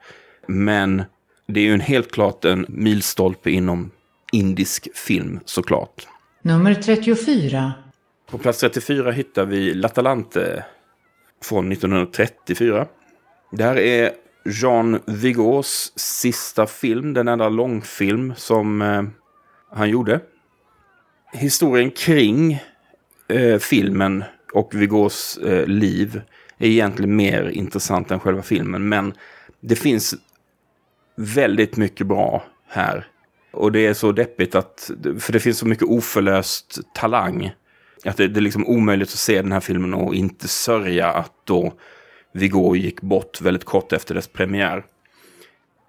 Men 0.47 1.03
det 1.47 1.59
är 1.59 1.63
ju 1.63 1.73
en 1.73 1.79
helt 1.79 2.11
klart 2.11 2.45
en 2.45 2.65
milstolpe 2.69 3.51
inom 3.51 3.91
indisk 4.31 4.97
film 4.97 5.39
såklart. 5.45 6.07
Nummer 6.41 6.75
34. 6.75 7.73
På 8.31 8.37
plats 8.37 8.59
34 8.59 9.11
hittar 9.11 9.45
vi 9.45 9.73
L'Atalante 9.73 10.63
från 11.43 11.71
1934. 11.71 12.87
Det 13.51 13.63
här 13.63 13.77
är 13.77 14.11
Jean 14.45 14.99
Vigors 15.05 15.91
sista 15.95 16.67
film, 16.67 17.13
den 17.13 17.27
enda 17.27 17.49
långfilm 17.49 18.33
som 18.37 18.81
eh, 18.81 19.03
han 19.71 19.89
gjorde. 19.89 20.19
Historien 21.33 21.91
kring 21.91 22.61
eh, 23.27 23.57
filmen 23.57 24.23
och 24.53 24.75
Vigors 24.75 25.37
eh, 25.37 25.67
liv 25.67 26.21
är 26.57 26.67
egentligen 26.67 27.15
mer 27.15 27.49
intressant 27.49 28.11
än 28.11 28.19
själva 28.19 28.41
filmen. 28.41 28.89
Men 28.89 29.13
det 29.61 29.75
finns 29.75 30.15
väldigt 31.15 31.77
mycket 31.77 32.07
bra 32.07 32.43
här. 32.67 33.07
Och 33.51 33.71
det 33.71 33.85
är 33.85 33.93
så 33.93 34.11
deppigt 34.11 34.55
att, 34.55 34.91
för 35.19 35.33
det 35.33 35.39
finns 35.39 35.57
så 35.57 35.67
mycket 35.67 35.87
oförlöst 35.87 36.79
talang. 36.93 37.51
Att 38.05 38.17
det, 38.17 38.27
det 38.27 38.39
är 38.39 38.41
liksom 38.41 38.67
omöjligt 38.67 39.09
att 39.09 39.19
se 39.19 39.41
den 39.41 39.51
här 39.51 39.59
filmen 39.59 39.93
och 39.93 40.15
inte 40.15 40.47
sörja 40.47 41.07
att 41.07 41.31
då 41.43 41.73
Viggo 42.33 42.75
gick 42.75 43.01
bort 43.01 43.41
väldigt 43.41 43.65
kort 43.65 43.93
efter 43.93 44.15
dess 44.15 44.27
premiär. 44.27 44.83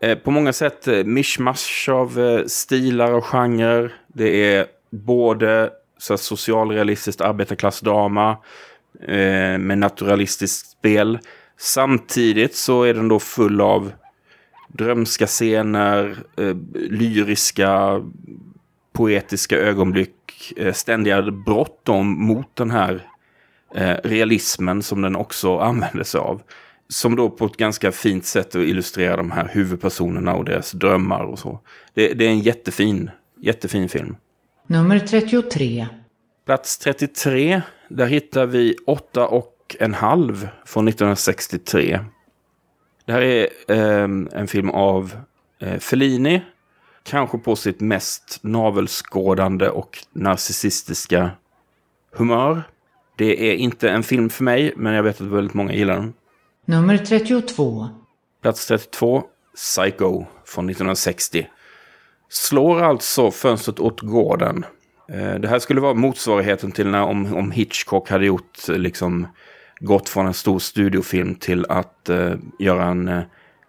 Eh, 0.01 0.19
på 0.19 0.31
många 0.31 0.53
sätt 0.53 0.89
eh, 0.89 1.05
mischmasch 1.05 1.89
av 1.93 2.21
eh, 2.21 2.45
stilar 2.47 3.13
och 3.13 3.25
genrer. 3.25 3.95
Det 4.09 4.55
är 4.55 4.67
både 4.91 5.71
så 5.99 6.17
socialrealistiskt 6.19 7.21
arbetarklassdrama 7.21 8.31
eh, 9.09 9.59
med 9.59 9.79
naturalistiskt 9.79 10.71
spel. 10.71 11.19
Samtidigt 11.59 12.55
så 12.55 12.83
är 12.83 12.95
den 12.95 13.09
då 13.09 13.19
full 13.19 13.61
av 13.61 13.93
drömska 14.69 15.27
scener, 15.27 16.17
eh, 16.37 16.57
lyriska, 16.75 18.03
poetiska 18.93 19.57
ögonblick, 19.57 20.15
ständiga 20.73 21.23
brott 21.23 21.89
mot 22.03 22.57
den 22.57 22.71
här 22.71 23.09
eh, 23.75 23.97
realismen 24.05 24.83
som 24.83 25.03
den 25.03 25.17
också 25.17 25.59
använder 25.59 26.05
sig 26.05 26.21
av. 26.21 26.43
Som 26.89 27.17
då 27.17 27.31
på 27.31 27.47
ett 27.47 27.57
ganska 27.57 27.93
fint 27.93 28.25
sätt 28.25 28.55
illustrerar 28.55 29.17
de 29.17 29.31
här 29.31 29.51
huvudpersonerna 29.53 30.35
och 30.35 30.45
deras 30.45 30.73
drömmar 30.73 31.25
och 31.25 31.39
så. 31.39 31.61
Det, 31.95 32.15
det 32.15 32.27
är 32.27 32.31
en 32.31 32.41
jättefin, 32.41 33.11
jättefin 33.41 33.89
film. 33.89 34.17
Nummer 34.67 34.99
33. 34.99 35.87
Plats 36.47 36.79
33, 36.79 37.63
där 37.89 38.07
hittar 38.07 38.47
vi 38.47 38.77
8 38.87 39.27
och 39.27 39.77
en 39.79 39.95
halv 39.95 40.49
från 40.67 40.89
1963. 40.89 42.01
Det 43.07 43.13
här 43.13 43.23
är 43.23 43.49
eh, 43.69 44.03
en 44.41 44.47
film 44.47 44.71
av 44.71 45.17
eh, 45.61 45.79
Fellini. 45.79 46.43
Kanske 47.05 47.39
på 47.39 47.57
sitt 47.57 47.81
mest 47.81 48.39
navelskådande 48.43 49.69
och 49.69 49.99
narcissistiska 50.13 51.31
humör. 52.13 52.63
Det 53.17 53.51
är 53.51 53.55
inte 53.55 53.91
en 53.91 54.03
film 54.03 54.31
för 54.31 54.45
mig, 54.45 54.73
men 54.77 54.95
jag 54.95 55.03
vet 55.03 55.21
att 55.21 55.27
väldigt 55.27 55.55
många 55.55 55.73
gillar 55.73 55.95
den. 55.95 56.15
Nummer 56.65 56.99
32. 56.99 57.89
Plats 58.43 58.67
32, 58.67 59.23
Psycho 59.55 60.25
från 60.45 60.71
1960. 60.71 61.47
Slår 62.29 62.83
alltså 62.83 63.31
fönstret 63.31 63.81
åt 63.81 64.01
gården. 64.01 64.65
Eh, 65.09 65.35
det 65.35 65.49
här 65.49 65.59
skulle 65.59 65.81
vara 65.81 65.95
motsvarigheten 65.95 66.73
till 66.73 66.89
när 66.89 67.03
om, 67.03 67.35
om 67.35 67.51
Hitchcock 67.51 68.11
hade 68.11 68.27
gjort 68.27 68.69
liksom 68.69 69.27
gått 69.81 70.09
från 70.09 70.27
en 70.27 70.35
stor 70.35 70.59
studiofilm 70.59 71.35
till 71.35 71.67
att 71.69 72.11
uh, 72.11 72.35
göra 72.59 72.85
en, 72.85 73.09
uh, 73.09 73.23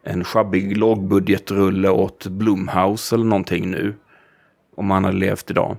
en 0.05 0.23
sjabbig 0.23 0.77
lågbudgetrulle 0.77 1.89
åt 1.89 2.27
Blumhouse 2.27 3.15
eller 3.15 3.25
någonting 3.25 3.71
nu. 3.71 3.93
Om 4.75 4.91
han 4.91 5.03
hade 5.03 5.17
levt 5.17 5.51
idag. 5.51 5.77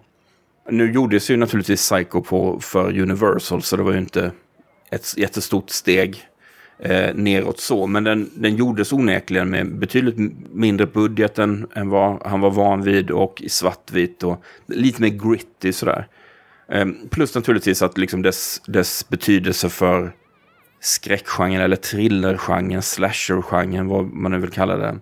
Nu 0.70 0.92
gjordes 0.92 1.30
ju 1.30 1.36
naturligtvis 1.36 1.90
Psycho 1.90 2.22
på, 2.22 2.60
för 2.60 3.00
Universal 3.00 3.62
så 3.62 3.76
det 3.76 3.82
var 3.82 3.92
ju 3.92 3.98
inte 3.98 4.32
ett 4.90 5.16
jättestort 5.16 5.70
steg 5.70 6.28
eh, 6.78 7.14
neråt 7.14 7.60
så. 7.60 7.86
Men 7.86 8.04
den, 8.04 8.30
den 8.34 8.56
gjordes 8.56 8.92
onekligen 8.92 9.50
med 9.50 9.78
betydligt 9.78 10.32
mindre 10.52 10.86
budget 10.86 11.38
än, 11.38 11.66
än 11.74 11.88
vad 11.88 12.26
han 12.26 12.40
var 12.40 12.50
van 12.50 12.82
vid 12.82 13.10
och 13.10 13.42
i 13.42 13.48
svartvitt 13.48 14.22
och 14.22 14.44
lite 14.66 15.02
mer 15.02 15.08
gritty 15.08 15.72
sådär. 15.72 16.08
Eh, 16.68 16.86
plus 17.10 17.34
naturligtvis 17.34 17.82
att 17.82 17.98
liksom 17.98 18.22
dess, 18.22 18.62
dess 18.66 19.08
betydelse 19.08 19.68
för 19.68 20.12
skräckgenren 20.86 21.60
eller 21.60 21.76
thrillergenren, 21.76 22.82
slashergenren, 22.82 23.88
vad 23.88 24.04
man 24.04 24.32
nu 24.32 24.38
vill 24.38 24.50
kalla 24.50 24.76
den. 24.76 25.00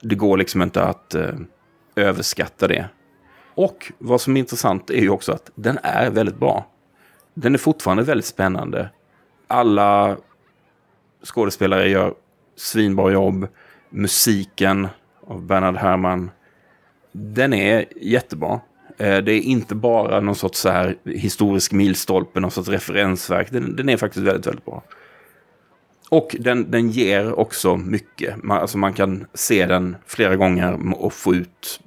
Det 0.00 0.14
går 0.14 0.36
liksom 0.36 0.62
inte 0.62 0.82
att 0.82 1.14
eh, 1.14 1.34
överskatta 1.96 2.68
det. 2.68 2.88
Och 3.54 3.92
vad 3.98 4.20
som 4.20 4.36
är 4.36 4.40
intressant 4.40 4.90
är 4.90 5.00
ju 5.00 5.10
också 5.10 5.32
att 5.32 5.50
den 5.54 5.78
är 5.82 6.10
väldigt 6.10 6.38
bra. 6.38 6.66
Den 7.34 7.54
är 7.54 7.58
fortfarande 7.58 8.02
väldigt 8.02 8.26
spännande. 8.26 8.90
Alla 9.46 10.16
skådespelare 11.24 11.88
gör 11.88 12.14
svinbra 12.56 13.12
jobb. 13.12 13.48
Musiken 13.90 14.88
av 15.26 15.42
Bernard 15.42 15.76
Herrmann. 15.76 16.30
Den 17.12 17.52
är 17.52 17.84
jättebra. 17.96 18.60
Eh, 18.98 19.18
det 19.18 19.32
är 19.32 19.40
inte 19.40 19.74
bara 19.74 20.20
någon 20.20 20.34
sorts 20.34 20.58
så 20.58 20.68
här 20.68 20.96
historisk 21.04 21.72
milstolpe, 21.72 22.40
någon 22.40 22.50
sorts 22.50 22.68
referensverk. 22.68 23.50
Den, 23.50 23.76
den 23.76 23.88
är 23.88 23.96
faktiskt 23.96 24.26
väldigt, 24.26 24.46
väldigt 24.46 24.64
bra. 24.64 24.82
Och 26.08 26.36
den, 26.40 26.70
den 26.70 26.90
ger 26.90 27.38
också 27.38 27.76
mycket. 27.76 28.42
Man, 28.42 28.60
alltså 28.60 28.78
man 28.78 28.92
kan 28.92 29.26
se 29.34 29.66
den 29.66 29.96
flera 30.06 30.36
gånger 30.36 30.94
och 31.02 31.12
få 31.12 31.34
ut 31.34 31.80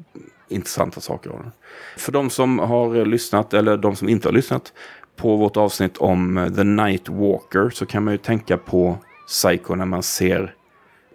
intressanta 0.49 1.01
saker 1.01 1.29
av 1.29 1.37
den. 1.43 1.51
För 1.97 2.11
de 2.11 2.29
som 2.29 2.59
har 2.59 3.05
lyssnat, 3.05 3.53
eller 3.53 3.77
de 3.77 3.95
som 3.95 4.09
inte 4.09 4.27
har 4.27 4.33
lyssnat, 4.33 4.73
på 5.15 5.35
vårt 5.35 5.57
avsnitt 5.57 5.97
om 5.97 6.37
eh, 6.37 6.49
The 6.49 6.63
Night 6.63 7.09
Walker 7.09 7.69
så 7.69 7.85
kan 7.85 8.03
man 8.03 8.13
ju 8.13 8.17
tänka 8.17 8.57
på 8.57 8.97
Psycho 9.27 9.75
när 9.75 9.85
man 9.85 10.03
ser 10.03 10.55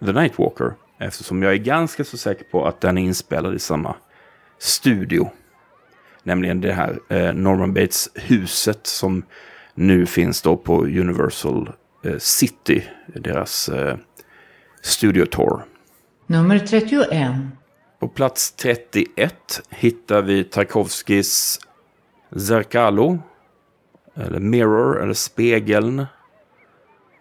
The 0.05 0.11
Night 0.11 0.39
Walker. 0.39 0.73
Eftersom 0.99 1.43
jag 1.43 1.53
är 1.53 1.57
ganska 1.57 2.03
så 2.03 2.17
säker 2.17 2.45
på 2.51 2.65
att 2.65 2.81
den 2.81 2.97
är 2.97 3.01
inspelad 3.01 3.55
i 3.55 3.59
samma 3.59 3.95
studio. 4.59 5.31
Nämligen 6.23 6.61
det 6.61 6.73
här 6.73 6.99
eh, 7.09 7.33
Norman 7.33 7.73
Bates-huset 7.73 8.87
som 8.87 9.23
nu 9.73 10.05
finns 10.05 10.41
då 10.41 10.57
på 10.57 10.83
Universal 10.83 11.71
City. 12.19 12.83
Deras 13.07 13.69
eh, 13.69 13.97
Studio 14.81 15.25
Tour. 15.25 15.65
Nummer 16.27 16.59
31. 16.59 17.31
På 17.99 18.07
plats 18.07 18.51
31 18.51 19.61
hittar 19.69 20.21
vi 20.21 20.43
Tarkovskis 20.43 21.59
Zerkalo. 22.47 23.19
Eller 24.15 24.39
Mirror, 24.39 25.01
eller 25.01 25.13
Spegeln. 25.13 26.05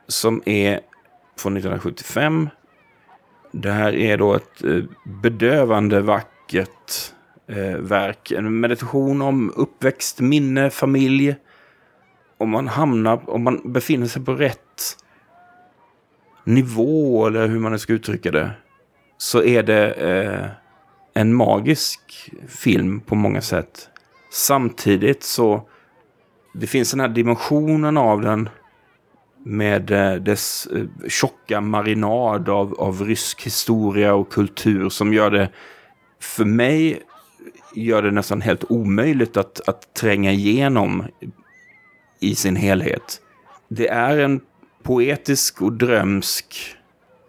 Som 0.08 0.42
är 0.46 0.80
från 1.36 1.56
1975. 1.56 2.48
Det 3.52 3.70
här 3.70 3.94
är 3.94 4.18
då 4.18 4.34
ett 4.34 4.64
eh, 4.64 4.82
bedövande 5.04 6.00
vackert 6.00 7.12
eh, 7.46 7.76
verk. 7.76 8.30
En 8.30 8.60
meditation 8.60 9.22
om 9.22 9.52
uppväxt, 9.56 10.20
minne, 10.20 10.70
familj. 10.70 11.36
Om 12.38 12.50
man 12.50 12.68
hamnar, 12.68 13.30
om 13.30 13.42
man 13.42 13.72
befinner 13.72 14.06
sig 14.06 14.24
på 14.24 14.34
rätt 14.34 14.61
nivå 16.44 17.26
eller 17.26 17.48
hur 17.48 17.58
man 17.58 17.78
ska 17.78 17.92
uttrycka 17.92 18.30
det 18.30 18.50
så 19.18 19.42
är 19.42 19.62
det 19.62 19.92
eh, 19.92 20.46
en 21.14 21.34
magisk 21.34 22.30
film 22.48 23.00
på 23.00 23.14
många 23.14 23.40
sätt. 23.40 23.88
Samtidigt 24.32 25.22
så 25.22 25.68
det 26.54 26.66
finns 26.66 26.90
den 26.90 27.00
här 27.00 27.08
dimensionen 27.08 27.96
av 27.96 28.20
den 28.20 28.48
med 29.44 29.90
eh, 29.90 30.14
dess 30.14 30.66
eh, 30.66 31.08
tjocka 31.08 31.60
marinad 31.60 32.48
av, 32.48 32.74
av 32.80 33.04
rysk 33.04 33.46
historia 33.46 34.14
och 34.14 34.32
kultur 34.32 34.88
som 34.88 35.12
gör 35.12 35.30
det, 35.30 35.48
för 36.20 36.44
mig, 36.44 37.02
gör 37.74 38.02
det 38.02 38.10
nästan 38.10 38.40
helt 38.40 38.64
omöjligt 38.68 39.36
att, 39.36 39.68
att 39.68 39.94
tränga 39.94 40.32
igenom 40.32 41.04
i 42.20 42.34
sin 42.34 42.56
helhet. 42.56 43.20
Det 43.68 43.88
är 43.88 44.18
en 44.18 44.40
poetisk 44.82 45.62
och 45.62 45.72
drömsk 45.72 46.76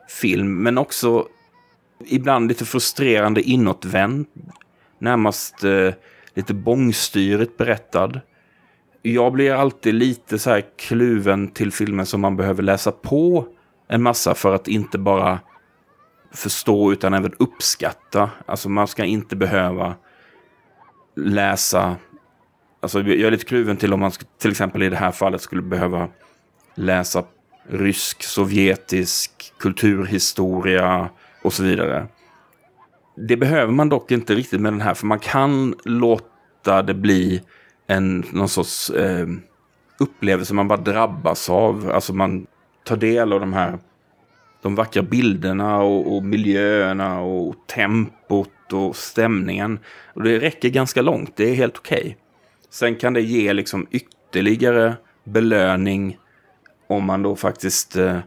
film, 0.10 0.64
men 0.64 0.78
också 0.78 1.28
ibland 2.06 2.48
lite 2.48 2.66
frustrerande 2.66 3.42
inåtvänd. 3.42 4.26
Närmast 5.00 5.64
eh, 5.64 5.94
lite 6.34 6.54
bångstyrigt 6.54 7.58
berättad. 7.58 8.22
Jag 9.02 9.34
blir 9.34 9.54
alltid 9.54 9.94
lite 9.94 10.40
så 10.40 10.50
här 10.50 10.64
kluven 10.78 11.48
till 11.48 11.72
filmen 11.72 12.06
som 12.06 12.22
man 12.22 12.38
behöver 12.38 12.64
läsa 12.64 12.92
på 12.92 13.48
en 13.88 14.04
massa 14.04 14.36
för 14.36 14.56
att 14.56 14.68
inte 14.68 14.98
bara 14.98 15.40
förstå 16.32 16.92
utan 16.92 17.14
även 17.14 17.34
uppskatta. 17.40 18.30
Alltså 18.46 18.70
man 18.70 18.88
ska 18.88 19.06
inte 19.06 19.36
behöva 19.36 19.96
läsa. 21.16 21.96
Alltså 22.80 23.02
jag 23.02 23.20
är 23.20 23.32
lite 23.32 23.46
kluven 23.46 23.78
till 23.78 23.94
om 23.94 24.00
man 24.00 24.12
till 24.40 24.52
exempel 24.52 24.84
i 24.84 24.90
det 24.90 24.96
här 24.96 25.12
fallet 25.12 25.42
skulle 25.42 25.62
behöva 25.62 26.10
läsa 26.76 27.24
rysk, 27.70 28.24
sovjetisk 28.24 29.54
kulturhistoria 29.58 31.10
och 31.42 31.54
så 31.54 31.64
vidare. 31.64 32.08
Det 33.16 33.38
behöver 33.38 33.74
man 33.74 33.90
dock 33.90 34.12
inte 34.12 34.36
riktigt 34.36 34.62
med 34.62 34.74
den 34.74 34.82
här, 34.82 34.94
för 34.94 35.06
man 35.06 35.20
kan 35.20 35.76
låta 35.86 36.82
det 36.82 36.94
bli 36.94 37.42
en 37.88 38.26
någon 38.32 38.50
sorts 38.50 38.90
eh, 38.90 39.28
upplevelse 40.00 40.54
man 40.54 40.68
bara 40.68 40.80
drabbas 40.80 41.50
av. 41.50 41.92
Alltså 41.92 42.14
man 42.14 42.48
tar 42.84 42.98
del 42.98 43.34
av 43.34 43.40
de 43.40 43.54
här 43.54 43.80
de 44.62 44.76
vackra 44.76 45.02
bilderna 45.02 45.78
och, 45.82 46.16
och 46.16 46.24
miljöerna 46.24 47.22
och 47.22 47.56
tempot 47.68 48.74
och 48.74 48.96
stämningen. 48.96 49.80
Och 50.14 50.24
det 50.24 50.40
räcker 50.40 50.70
ganska 50.70 51.02
långt, 51.02 51.36
det 51.36 51.50
är 51.50 51.56
helt 51.56 51.78
okej. 51.78 52.00
Okay. 52.00 52.16
Sen 52.70 52.96
kan 52.96 53.14
det 53.14 53.22
ge 53.22 53.54
liksom 53.54 53.88
ytterligare 53.92 54.94
belöning 55.24 56.18
om 56.94 57.06
man 57.06 57.24
då 57.24 57.36
faktiskt 57.36 57.96
eh, 57.96 58.20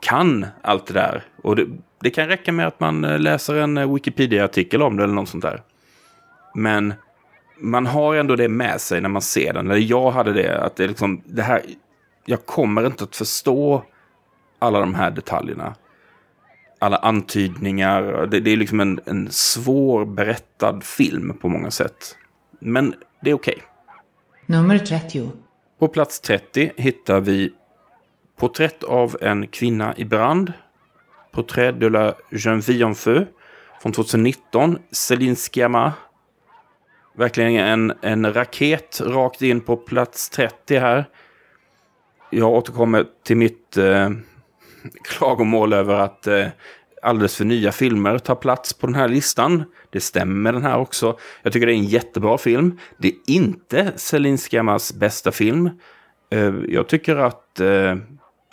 kan 0.00 0.46
allt 0.62 0.86
det 0.86 0.94
där. 0.94 1.24
Och 1.42 1.56
det, 1.56 1.66
det, 2.00 2.10
kan 2.10 2.28
räcka 2.28 2.52
med 2.52 2.66
att 2.66 2.80
man 2.80 3.04
eh, 3.04 3.18
läser 3.18 3.54
en 3.54 3.78
eh, 3.78 3.94
Wikipedia-artikel 3.94 4.82
om 4.82 4.96
det 4.96 5.04
eller 5.04 5.14
något 5.14 5.28
sånt 5.28 5.42
där. 5.42 5.62
Men 6.54 6.94
man 7.58 7.86
har 7.86 8.14
ändå 8.14 8.36
det 8.36 8.48
med 8.48 8.80
sig 8.80 9.00
när 9.00 9.08
man 9.08 9.22
ser 9.22 9.52
den. 9.52 9.70
Eller 9.70 9.80
jag 9.80 10.10
hade 10.10 10.32
det, 10.32 10.64
att 10.64 10.76
det 10.76 10.84
är 10.84 10.88
liksom, 10.88 11.22
det 11.24 11.42
här, 11.42 11.62
jag 12.24 12.46
kommer 12.46 12.86
inte 12.86 13.04
att 13.04 13.16
förstå 13.16 13.84
alla 14.58 14.80
de 14.80 14.94
här 14.94 15.10
detaljerna. 15.10 15.74
Alla 16.78 16.96
antydningar. 16.96 18.26
Det, 18.26 18.40
det 18.40 18.50
är 18.50 18.56
liksom 18.56 18.80
en, 18.80 19.00
en 19.04 19.30
svårberättad 19.30 20.84
film 20.84 21.38
på 21.40 21.48
många 21.48 21.70
sätt. 21.70 22.16
Men 22.58 22.94
det 23.20 23.30
är 23.30 23.34
okej. 23.34 23.54
Okay. 23.54 23.66
Nummer 24.46 24.78
30. 24.78 25.30
På 25.78 25.88
plats 25.88 26.20
30 26.20 26.72
hittar 26.76 27.20
vi 27.20 27.52
Porträtt 28.36 28.84
av 28.84 29.16
en 29.20 29.46
kvinna 29.46 29.94
i 29.96 30.04
brand. 30.04 30.52
Porträtt 31.32 31.80
de 31.80 31.90
la 31.90 32.14
jeune 32.30 32.62
fille 32.62 32.86
en 32.86 32.94
feu 32.94 33.26
från 33.82 33.92
2019. 33.92 34.78
Céline 34.90 35.36
Sciamma. 35.36 35.92
Verkligen 37.16 37.56
en, 37.56 37.92
en 38.02 38.34
raket 38.34 39.00
rakt 39.00 39.42
in 39.42 39.60
på 39.60 39.76
plats 39.76 40.28
30 40.30 40.78
här. 40.78 41.04
Jag 42.30 42.50
återkommer 42.50 43.06
till 43.24 43.36
mitt 43.36 43.76
eh, 43.76 44.10
klagomål 45.04 45.72
över 45.72 45.94
att 45.94 46.26
eh, 46.26 46.46
alldeles 47.02 47.36
för 47.36 47.44
nya 47.44 47.72
filmer 47.72 48.18
tar 48.18 48.34
plats 48.34 48.74
på 48.74 48.86
den 48.86 48.96
här 48.96 49.08
listan. 49.08 49.64
Det 49.90 50.00
stämmer 50.00 50.34
med 50.34 50.54
den 50.54 50.62
här 50.62 50.78
också. 50.78 51.18
Jag 51.42 51.52
tycker 51.52 51.66
det 51.66 51.72
är 51.72 51.76
en 51.76 51.84
jättebra 51.84 52.38
film. 52.38 52.78
Det 52.98 53.08
är 53.08 53.14
inte 53.26 53.92
Céline 53.96 54.38
Sciammas 54.38 54.94
bästa 54.94 55.32
film. 55.32 55.70
Eh, 56.30 56.54
jag 56.68 56.88
tycker 56.88 57.16
att 57.16 57.60
eh, 57.60 57.96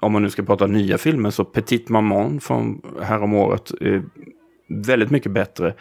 om 0.01 0.11
man 0.11 0.21
nu 0.21 0.29
ska 0.29 0.43
prata 0.43 0.67
nya 0.67 0.97
filmer, 0.97 1.29
så 1.29 1.45
Petit 1.45 1.89
Maman 1.89 2.39
från 2.39 2.81
häromåret 3.01 3.71
är 3.81 4.03
väldigt 4.67 5.11
mycket 5.11 5.31
bättre. 5.31 5.75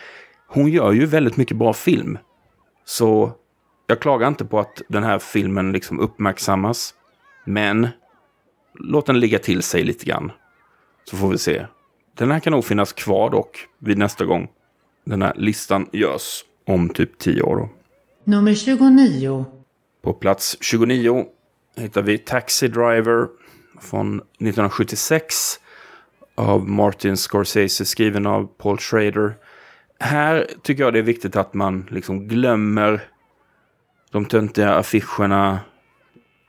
Hon 0.46 0.68
gör 0.70 0.92
ju 0.92 1.06
väldigt 1.06 1.36
mycket 1.36 1.56
bra 1.56 1.72
film. 1.72 2.18
Så 2.84 3.32
jag 3.86 4.00
klagar 4.00 4.28
inte 4.28 4.44
på 4.44 4.60
att 4.60 4.82
den 4.88 5.02
här 5.02 5.18
filmen 5.18 5.72
liksom 5.72 6.00
uppmärksammas. 6.00 6.94
Men 7.44 7.88
låt 8.74 9.06
den 9.06 9.20
ligga 9.20 9.38
till 9.38 9.62
sig 9.62 9.84
lite 9.84 10.06
grann. 10.06 10.32
Så 11.04 11.16
får 11.16 11.28
vi 11.28 11.38
se. 11.38 11.66
Den 12.18 12.30
här 12.30 12.40
kan 12.40 12.50
nog 12.50 12.64
finnas 12.64 12.92
kvar 12.92 13.30
dock 13.30 13.66
vid 13.78 13.98
nästa 13.98 14.24
gång 14.24 14.48
den 15.04 15.22
här 15.22 15.32
listan 15.36 15.86
görs 15.92 16.44
om 16.66 16.88
typ 16.88 17.18
tio 17.18 17.42
år. 17.42 17.56
Då. 17.56 17.68
Nummer 18.24 18.54
29. 18.54 19.44
På 20.02 20.12
plats 20.12 20.56
29 20.60 21.24
hittar 21.76 22.02
vi 22.02 22.18
Taxi 22.18 22.68
Driver 22.68 23.28
från 23.80 24.14
1976 24.16 25.60
av 26.34 26.68
Martin 26.68 27.16
Scorsese 27.16 27.84
skriven 27.84 28.26
av 28.26 28.46
Paul 28.58 28.78
Schrader. 28.78 29.34
Här 29.98 30.50
tycker 30.62 30.82
jag 30.82 30.92
det 30.92 30.98
är 30.98 31.02
viktigt 31.02 31.36
att 31.36 31.54
man 31.54 31.86
liksom 31.90 32.28
glömmer 32.28 33.00
de 34.10 34.24
töntiga 34.24 34.74
affischerna 34.74 35.60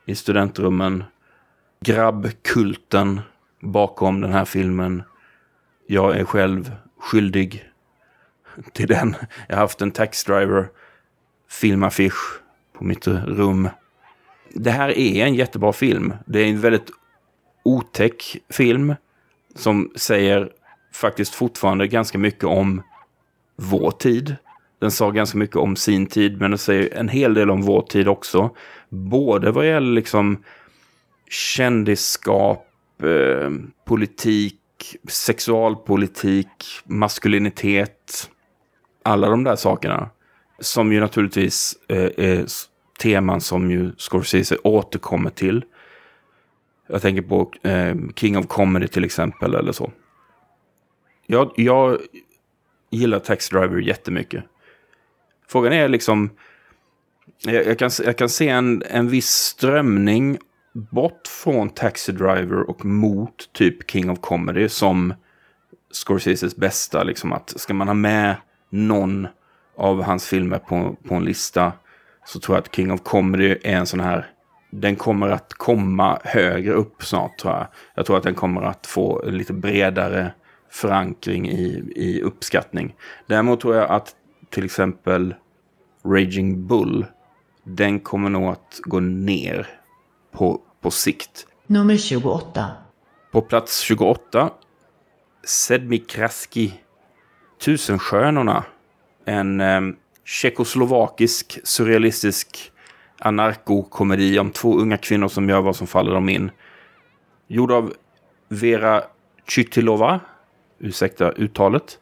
i 0.05 0.15
studentrummen. 0.15 1.03
Grabbkulten 1.85 3.21
bakom 3.61 4.21
den 4.21 4.33
här 4.33 4.45
filmen. 4.45 5.03
Jag 5.87 6.17
är 6.17 6.25
själv 6.25 6.75
skyldig 6.99 7.65
till 8.73 8.87
den. 8.87 9.15
Jag 9.47 9.55
har 9.55 9.61
haft 9.61 9.81
en 9.81 9.91
taxdriver 9.91 10.69
filmaffisch 11.49 12.41
på 12.73 12.83
mitt 12.83 13.07
rum. 13.07 13.69
Det 14.49 14.71
här 14.71 14.97
är 14.97 15.25
en 15.25 15.35
jättebra 15.35 15.73
film. 15.73 16.13
Det 16.25 16.39
är 16.39 16.47
en 16.47 16.61
väldigt 16.61 16.91
otäck 17.63 18.37
film 18.49 18.95
som 19.55 19.91
säger 19.95 20.51
faktiskt 20.93 21.35
fortfarande 21.35 21.87
ganska 21.87 22.17
mycket 22.17 22.43
om 22.43 22.81
vår 23.55 23.91
tid. 23.91 24.35
Den 24.79 24.91
sa 24.91 25.11
ganska 25.11 25.37
mycket 25.37 25.55
om 25.55 25.75
sin 25.75 26.05
tid, 26.05 26.41
men 26.41 26.51
den 26.51 26.57
säger 26.57 26.93
en 26.93 27.09
hel 27.09 27.33
del 27.33 27.49
om 27.49 27.61
vår 27.61 27.81
tid 27.81 28.07
också. 28.07 28.55
Både 28.89 29.51
vad 29.51 29.67
gäller 29.67 29.91
liksom 29.91 30.43
kändisskap, 31.29 32.67
eh, 33.03 33.49
politik, 33.85 34.57
sexualpolitik, 35.07 36.47
maskulinitet. 36.85 38.29
Alla 39.03 39.29
de 39.29 39.43
där 39.43 39.55
sakerna. 39.55 40.09
Som 40.59 40.93
ju 40.93 40.99
naturligtvis 40.99 41.75
eh, 41.87 42.09
är 42.17 42.45
teman 42.99 43.41
som 43.41 43.71
ju 43.71 43.91
Scorsese 43.97 44.57
återkommer 44.63 45.29
till. 45.29 45.63
Jag 46.91 47.01
tänker 47.01 47.21
på 47.21 47.51
eh, 47.61 47.95
King 48.15 48.37
of 48.37 48.47
Comedy 48.47 48.87
till 48.87 49.03
exempel 49.03 49.55
eller 49.55 49.71
så. 49.71 49.91
Jag, 51.25 51.51
jag 51.55 51.97
gillar 52.89 53.19
Taxi 53.19 53.55
Driver 53.55 53.77
jättemycket. 53.77 54.43
Frågan 55.47 55.73
är 55.73 55.89
liksom, 55.89 56.29
jag, 57.45 57.65
jag, 57.65 57.79
kan, 57.79 57.89
jag 58.05 58.17
kan 58.17 58.29
se 58.29 58.49
en, 58.49 58.83
en 58.89 59.09
viss 59.09 59.29
strömning 59.29 60.37
bort 60.73 61.27
från 61.27 61.69
Taxi 61.69 62.11
Driver 62.11 62.69
och 62.69 62.85
mot 62.85 63.53
typ 63.53 63.91
King 63.91 64.09
of 64.09 64.19
Comedy 64.21 64.69
som 64.69 65.13
Scorseses 65.91 66.55
bästa. 66.55 67.03
Liksom 67.03 67.33
att 67.33 67.59
ska 67.59 67.73
man 67.73 67.87
ha 67.87 67.93
med 67.93 68.35
någon 68.69 69.27
av 69.77 70.03
hans 70.03 70.27
filmer 70.27 70.57
på, 70.57 70.95
på 71.07 71.15
en 71.15 71.25
lista 71.25 71.73
så 72.25 72.39
tror 72.39 72.55
jag 72.55 72.61
att 72.61 72.75
King 72.75 72.91
of 72.91 73.03
Comedy 73.03 73.57
är 73.63 73.75
en 73.75 73.85
sån 73.85 73.99
här 73.99 74.31
den 74.71 74.95
kommer 74.95 75.29
att 75.29 75.53
komma 75.53 76.19
högre 76.23 76.73
upp 76.73 77.03
snart 77.03 77.37
tror 77.37 77.53
jag. 77.53 77.67
Jag 77.95 78.05
tror 78.05 78.17
att 78.17 78.23
den 78.23 78.35
kommer 78.35 78.61
att 78.61 78.87
få 78.87 79.23
en 79.23 79.37
lite 79.37 79.53
bredare 79.53 80.33
förankring 80.69 81.49
i, 81.49 81.93
i 81.95 82.21
uppskattning. 82.21 82.95
Däremot 83.27 83.59
tror 83.61 83.75
jag 83.75 83.89
att 83.89 84.15
till 84.49 84.65
exempel 84.65 85.35
Raging 86.05 86.67
Bull, 86.67 87.05
den 87.63 87.99
kommer 87.99 88.29
nog 88.29 88.51
att 88.51 88.79
gå 88.83 88.99
ner 88.99 89.67
på, 90.31 90.61
på 90.81 90.91
sikt. 90.91 91.47
Nummer 91.67 91.97
28. 91.97 92.67
På 93.31 93.41
plats 93.41 93.79
28, 93.79 94.49
Sedmi 95.43 95.97
Kraski, 95.97 96.73
Tusenskönorna. 97.65 98.63
En 99.25 99.61
eh, 99.61 99.81
tjeckoslovakisk 100.25 101.59
surrealistisk 101.63 102.71
anarkokomedi 103.21 104.39
om 104.39 104.51
två 104.51 104.77
unga 104.77 104.97
kvinnor 104.97 105.27
som 105.27 105.49
gör 105.49 105.61
vad 105.61 105.75
som 105.75 105.87
faller 105.87 106.13
dem 106.13 106.29
in. 106.29 106.51
Gjord 107.47 107.71
av 107.71 107.93
Vera 108.49 109.03
Chytilova, 109.47 110.19
ursäkta 110.79 111.31
uttalet. 111.31 111.99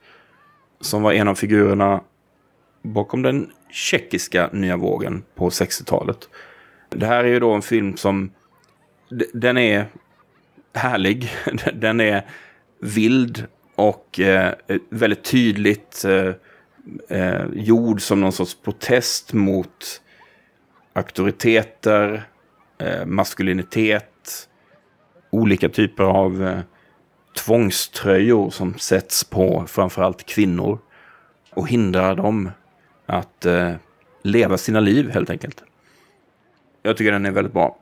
som 0.82 1.02
var 1.02 1.14
en 1.14 1.28
av 1.28 1.36
figurerna 1.36 2.02
bakom 2.82 3.22
den 3.22 3.52
tjeckiska 3.72 4.50
nya 4.54 4.78
vågen 4.78 5.24
på 5.36 5.50
60-talet. 5.50 6.30
Det 6.90 7.06
här 7.06 7.24
är 7.24 7.28
ju 7.28 7.40
då 7.40 7.54
en 7.54 7.62
film 7.62 7.98
som, 7.98 8.32
den 9.34 9.58
är 9.58 9.86
härlig, 10.74 11.32
den 11.74 12.00
är 12.00 12.26
vild 12.80 13.48
och 13.76 14.20
eh, 14.20 14.54
väldigt 14.90 15.24
tydligt 15.24 16.06
eh, 16.06 16.34
eh, 17.20 17.46
gjord 17.54 18.02
som 18.02 18.22
någon 18.22 18.32
sorts 18.32 18.56
protest 18.56 19.34
mot 19.34 20.02
auktoriteter, 21.00 22.24
eh, 22.78 23.06
maskulinitet, 23.06 24.50
olika 25.30 25.70
typer 25.70 26.04
av 26.04 26.44
eh, 26.44 26.60
tvångströjor 27.38 28.50
som 28.50 28.74
sätts 28.74 29.24
på 29.24 29.66
framförallt 29.68 30.26
kvinnor 30.26 30.80
och 31.54 31.70
hindrar 31.70 32.16
dem 32.16 32.52
att 33.06 33.46
eh, 33.46 33.74
leva 34.24 34.58
sina 34.58 34.80
liv 34.80 35.10
helt 35.10 35.30
enkelt. 35.30 35.64
Jag 36.82 36.98
tycker 36.98 37.12
den 37.12 37.26
är 37.26 37.32
väldigt 37.32 37.54
bra. 37.54 37.78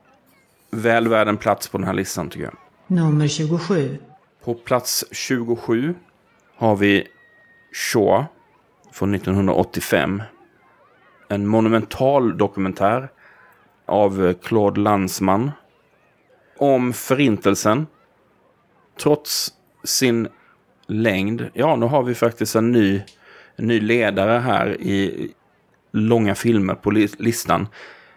Väl 0.70 1.08
värd 1.08 1.28
en 1.28 1.36
plats 1.36 1.68
på 1.68 1.78
den 1.78 1.86
här 1.86 1.94
listan 1.94 2.30
tycker 2.30 2.44
jag. 2.44 2.56
Nummer 2.86 3.28
27. 3.28 3.98
På 4.44 4.54
plats 4.54 5.04
27 5.12 5.94
har 6.56 6.76
vi 6.76 7.06
Shaw 7.72 8.24
från 8.92 9.14
1985. 9.14 10.22
En 11.28 11.46
monumental 11.46 12.38
dokumentär 12.38 13.08
av 13.86 14.34
Claude 14.34 14.80
Lanzmann 14.80 15.50
om 16.58 16.92
förintelsen. 16.92 17.86
Trots 19.00 19.52
sin 19.84 20.28
längd, 20.86 21.50
ja 21.52 21.76
nu 21.76 21.86
har 21.86 22.02
vi 22.02 22.14
faktiskt 22.14 22.56
en 22.56 22.72
ny, 22.72 23.02
en 23.56 23.66
ny 23.66 23.80
ledare 23.80 24.38
här 24.38 24.80
i 24.80 25.28
långa 25.92 26.34
filmer 26.34 26.74
på 26.74 26.90
listan. 26.90 27.68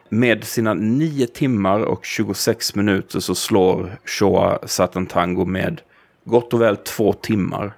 Med 0.09 0.43
sina 0.43 0.73
9 0.73 1.27
timmar 1.27 1.79
och 1.79 2.05
26 2.05 2.75
minuter 2.75 3.19
så 3.19 3.35
slår 3.35 3.97
Shoa 4.05 4.59
Satan 4.67 5.05
Tango 5.05 5.45
med 5.45 5.81
gott 6.23 6.53
och 6.53 6.61
väl 6.61 6.77
två 6.77 7.13
timmar. 7.13 7.73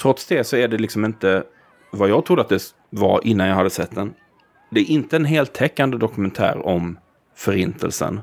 Trots 0.00 0.26
det 0.26 0.44
så 0.44 0.56
är 0.56 0.68
det 0.68 0.78
liksom 0.78 1.04
inte 1.04 1.44
vad 1.92 2.08
jag 2.08 2.24
trodde 2.24 2.42
att 2.42 2.48
det 2.48 2.74
var 2.90 3.20
innan 3.26 3.48
jag 3.48 3.54
hade 3.54 3.70
sett 3.70 3.94
den. 3.94 4.14
Det 4.70 4.80
är 4.80 4.84
inte 4.84 5.16
en 5.16 5.24
heltäckande 5.24 5.96
dokumentär 5.96 6.66
om 6.66 6.98
förintelsen. 7.34 8.20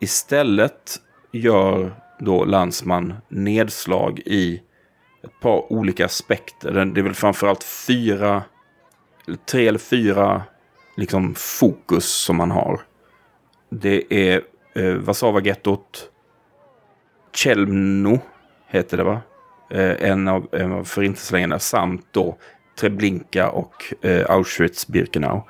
Istället 0.00 1.00
gör 1.32 1.94
då 2.18 2.44
Landsman 2.44 3.14
nedslag 3.28 4.18
i 4.18 4.62
ett 5.24 5.40
par 5.40 5.72
olika 5.72 6.04
aspekter. 6.04 6.72
Det 6.84 7.00
är 7.00 7.04
väl 7.04 7.14
framförallt 7.14 7.64
fyra, 7.64 8.42
tre 9.50 9.68
eller 9.68 9.78
fyra 9.78 10.42
liksom 10.96 11.34
fokus 11.34 12.04
som 12.04 12.36
man 12.36 12.50
har. 12.50 12.80
Det 13.70 14.14
är 14.14 14.42
eh, 14.74 14.94
Warszawa-gettot, 14.94 16.08
Chelmno 17.32 18.20
heter 18.66 18.96
det 18.96 19.04
va? 19.04 19.20
Eh, 19.70 20.10
en 20.10 20.28
av, 20.28 20.48
en 20.52 20.72
av 20.72 20.84
förintelselägren 20.84 21.60
samt 21.60 22.06
då 22.10 22.36
Treblinka 22.80 23.50
och 23.50 23.94
eh, 24.00 24.30
Auschwitz-Birkenau. 24.30 25.42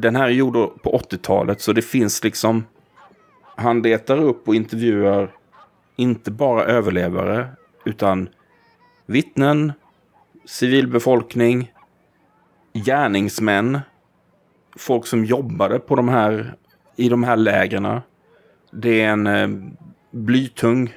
Den 0.00 0.16
här 0.16 0.24
är 0.24 0.30
gjord 0.30 0.82
på 0.82 1.00
80-talet 1.10 1.60
så 1.60 1.72
det 1.72 1.82
finns 1.82 2.24
liksom... 2.24 2.64
Han 3.56 3.82
letar 3.82 4.18
upp 4.18 4.48
och 4.48 4.54
intervjuar 4.54 5.30
inte 5.96 6.30
bara 6.30 6.64
överlevare 6.64 7.48
utan 7.84 8.28
vittnen, 9.06 9.72
civilbefolkning, 10.44 11.72
gärningsmän, 12.72 13.80
folk 14.76 15.06
som 15.06 15.24
jobbade 15.24 15.78
på 15.78 15.96
de 15.96 16.08
här, 16.08 16.54
i 16.96 17.08
de 17.08 17.24
här 17.24 17.36
lägren. 17.36 18.00
Det 18.70 19.00
är 19.00 19.08
en 19.08 19.26
eh, 19.26 19.48
blytung 20.10 20.94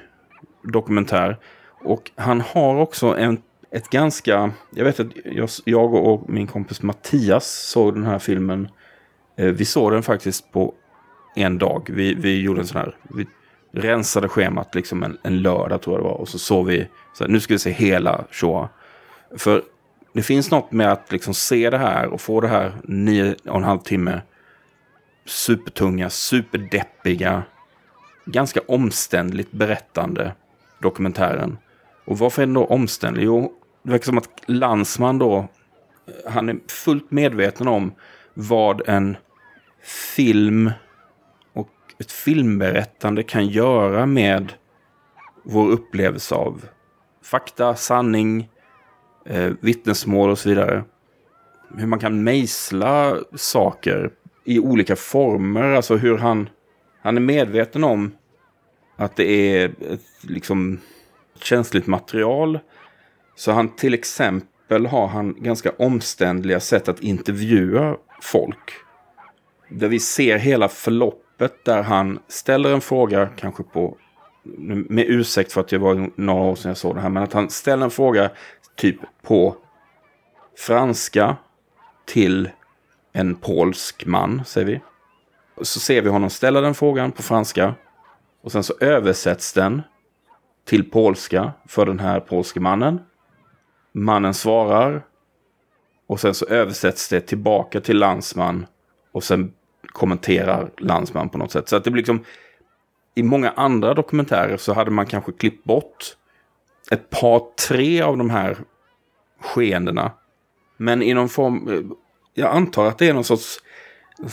dokumentär. 0.62 1.38
Och 1.84 2.10
han 2.16 2.40
har 2.40 2.76
också 2.76 3.16
en, 3.16 3.42
ett 3.70 3.90
ganska... 3.90 4.50
Jag 4.70 4.84
vet 4.84 5.00
att 5.00 5.06
jag, 5.24 5.48
jag 5.64 5.94
och 5.94 6.30
min 6.30 6.46
kompis 6.46 6.82
Mattias 6.82 7.46
såg 7.46 7.94
den 7.94 8.04
här 8.04 8.18
filmen. 8.18 8.68
Eh, 9.40 9.46
vi 9.46 9.64
såg 9.64 9.92
den 9.92 10.02
faktiskt 10.02 10.52
på 10.52 10.74
en 11.36 11.58
dag. 11.58 11.90
Vi, 11.92 12.14
vi 12.14 12.40
gjorde 12.40 12.60
en 12.60 12.66
sån 12.66 12.80
här... 12.80 12.96
Vi 13.02 13.26
rensade 13.72 14.28
schemat 14.28 14.74
liksom 14.74 15.02
en, 15.02 15.18
en 15.22 15.42
lördag 15.42 15.82
tror 15.82 15.96
jag 15.96 16.04
det 16.04 16.08
var. 16.08 16.16
Och 16.16 16.28
så 16.28 16.38
såg 16.38 16.66
vi... 16.66 16.88
Så 17.14 17.24
här, 17.24 17.30
nu 17.30 17.40
ska 17.40 17.54
vi 17.54 17.58
se 17.58 17.70
hela 17.70 18.24
Shoah. 18.30 18.68
För 19.36 19.62
det 20.12 20.22
finns 20.22 20.50
något 20.50 20.72
med 20.72 20.92
att 20.92 21.12
liksom 21.12 21.34
se 21.34 21.70
det 21.70 21.78
här 21.78 22.06
och 22.06 22.20
få 22.20 22.40
det 22.40 22.48
här 22.48 22.72
nio 22.84 23.34
och 23.48 23.56
en 23.56 23.64
halv 23.64 23.78
timme 23.78 24.20
supertunga, 25.24 26.10
superdeppiga, 26.10 27.42
ganska 28.24 28.60
omständligt 28.68 29.52
berättande 29.52 30.32
dokumentären. 30.82 31.58
Och 32.04 32.18
varför 32.18 32.42
är 32.42 32.46
den 32.46 32.54
då 32.54 32.64
omständlig? 32.64 33.24
Jo, 33.24 33.52
det 33.82 33.90
verkar 33.90 34.04
som 34.04 34.18
att 34.18 34.42
Landsman 34.46 35.18
då, 35.18 35.36
eh, 35.38 36.32
han 36.32 36.48
är 36.48 36.56
fullt 36.68 37.10
medveten 37.10 37.68
om 37.68 37.92
vad 38.34 38.88
en 38.88 39.16
film 39.82 40.70
och 41.52 41.70
ett 41.98 42.12
filmberättande 42.12 43.22
kan 43.22 43.46
göra 43.46 44.06
med 44.06 44.52
vår 45.42 45.70
upplevelse 45.70 46.34
av 46.34 46.64
fakta, 47.22 47.74
sanning, 47.74 48.48
eh, 49.26 49.52
vittnesmål 49.60 50.30
och 50.30 50.38
så 50.38 50.48
vidare. 50.48 50.84
Hur 51.76 51.86
man 51.86 51.98
kan 51.98 52.24
mejsla 52.24 53.16
saker 53.34 54.10
i 54.44 54.58
olika 54.58 54.96
former. 54.96 55.62
Alltså 55.62 55.96
hur 55.96 56.18
han, 56.18 56.48
han 57.02 57.16
är 57.16 57.20
medveten 57.20 57.84
om 57.84 58.12
att 58.96 59.16
det 59.16 59.30
är 59.30 59.64
ett 59.64 60.00
liksom 60.20 60.80
känsligt 61.42 61.86
material. 61.86 62.58
Så 63.36 63.52
han 63.52 63.76
till 63.76 63.94
exempel 63.94 64.86
har 64.86 65.06
han 65.06 65.42
ganska 65.42 65.72
omständliga 65.78 66.60
sätt 66.60 66.88
att 66.88 67.00
intervjua 67.00 67.96
folk. 68.20 68.72
Där 69.70 69.88
vi 69.88 70.00
ser 70.00 70.38
hela 70.38 70.68
förloppet 70.68 71.64
där 71.64 71.82
han 71.82 72.18
ställer 72.28 72.72
en 72.72 72.80
fråga, 72.80 73.26
kanske 73.26 73.62
på, 73.62 73.96
med 74.88 75.04
ursäkt 75.08 75.52
för 75.52 75.60
att 75.60 75.68
det 75.68 75.78
var 75.78 76.10
några 76.14 76.42
år 76.42 76.54
sedan 76.54 76.68
jag 76.68 76.76
såg 76.76 76.94
det 76.94 77.00
här, 77.00 77.08
men 77.08 77.22
att 77.22 77.32
han 77.32 77.50
ställer 77.50 77.84
en 77.84 77.90
fråga 77.90 78.30
typ 78.76 78.96
på 79.22 79.56
franska 80.56 81.36
till 82.06 82.50
en 83.12 83.34
polsk 83.34 84.06
man, 84.06 84.44
säger 84.44 84.66
vi. 84.66 84.80
Så 85.62 85.80
ser 85.80 86.02
vi 86.02 86.08
honom 86.08 86.30
ställa 86.30 86.60
den 86.60 86.74
frågan 86.74 87.12
på 87.12 87.22
franska. 87.22 87.74
Och 88.42 88.52
sen 88.52 88.62
så 88.62 88.74
översätts 88.80 89.52
den 89.52 89.82
till 90.64 90.90
polska 90.90 91.52
för 91.66 91.86
den 91.86 91.98
här 91.98 92.20
polske 92.20 92.60
mannen. 92.60 93.00
Mannen 93.92 94.34
svarar. 94.34 95.02
Och 96.06 96.20
sen 96.20 96.34
så 96.34 96.46
översätts 96.46 97.08
det 97.08 97.20
tillbaka 97.20 97.80
till 97.80 97.98
landsman. 97.98 98.66
Och 99.12 99.24
sen 99.24 99.52
kommenterar 99.88 100.70
landsman 100.78 101.28
på 101.28 101.38
något 101.38 101.52
sätt. 101.52 101.68
Så 101.68 101.76
att 101.76 101.84
det 101.84 101.90
blir 101.90 102.00
liksom... 102.00 102.24
I 103.14 103.22
många 103.22 103.50
andra 103.50 103.94
dokumentärer 103.94 104.56
så 104.56 104.72
hade 104.72 104.90
man 104.90 105.06
kanske 105.06 105.32
klippt 105.32 105.64
bort 105.64 106.16
ett 106.90 107.10
par, 107.10 107.42
tre 107.68 108.02
av 108.02 108.16
de 108.16 108.30
här 108.30 108.56
skeendena. 109.40 110.12
Men 110.76 111.02
i 111.02 111.14
någon 111.14 111.28
form, 111.28 111.68
eh, 111.68 111.80
jag 112.34 112.50
antar 112.50 112.86
att 112.86 112.98
det 112.98 113.08
är 113.08 113.14
någon 113.14 113.24
sorts 113.24 113.58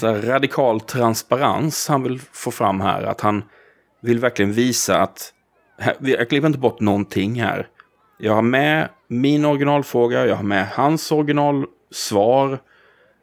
radikal 0.02 0.82
transparens 0.82 1.88
han 1.88 2.04
vill 2.04 2.20
få 2.20 2.52
fram 2.52 2.82
här. 2.82 3.04
Att 3.04 3.22
han 3.22 3.44
vill 4.02 4.20
verkligen 4.20 4.54
visa 4.54 5.02
att, 5.02 5.34
jag 6.00 6.30
klipper 6.30 6.48
inte 6.48 6.60
bort 6.60 6.80
någonting 6.80 7.42
här. 7.42 7.68
Jag 8.18 8.34
har 8.34 8.42
med 8.42 8.90
min 9.08 9.46
originalfråga, 9.46 10.26
jag 10.26 10.36
har 10.36 10.44
med 10.44 10.68
hans 10.68 11.12
originalsvar. 11.12 12.60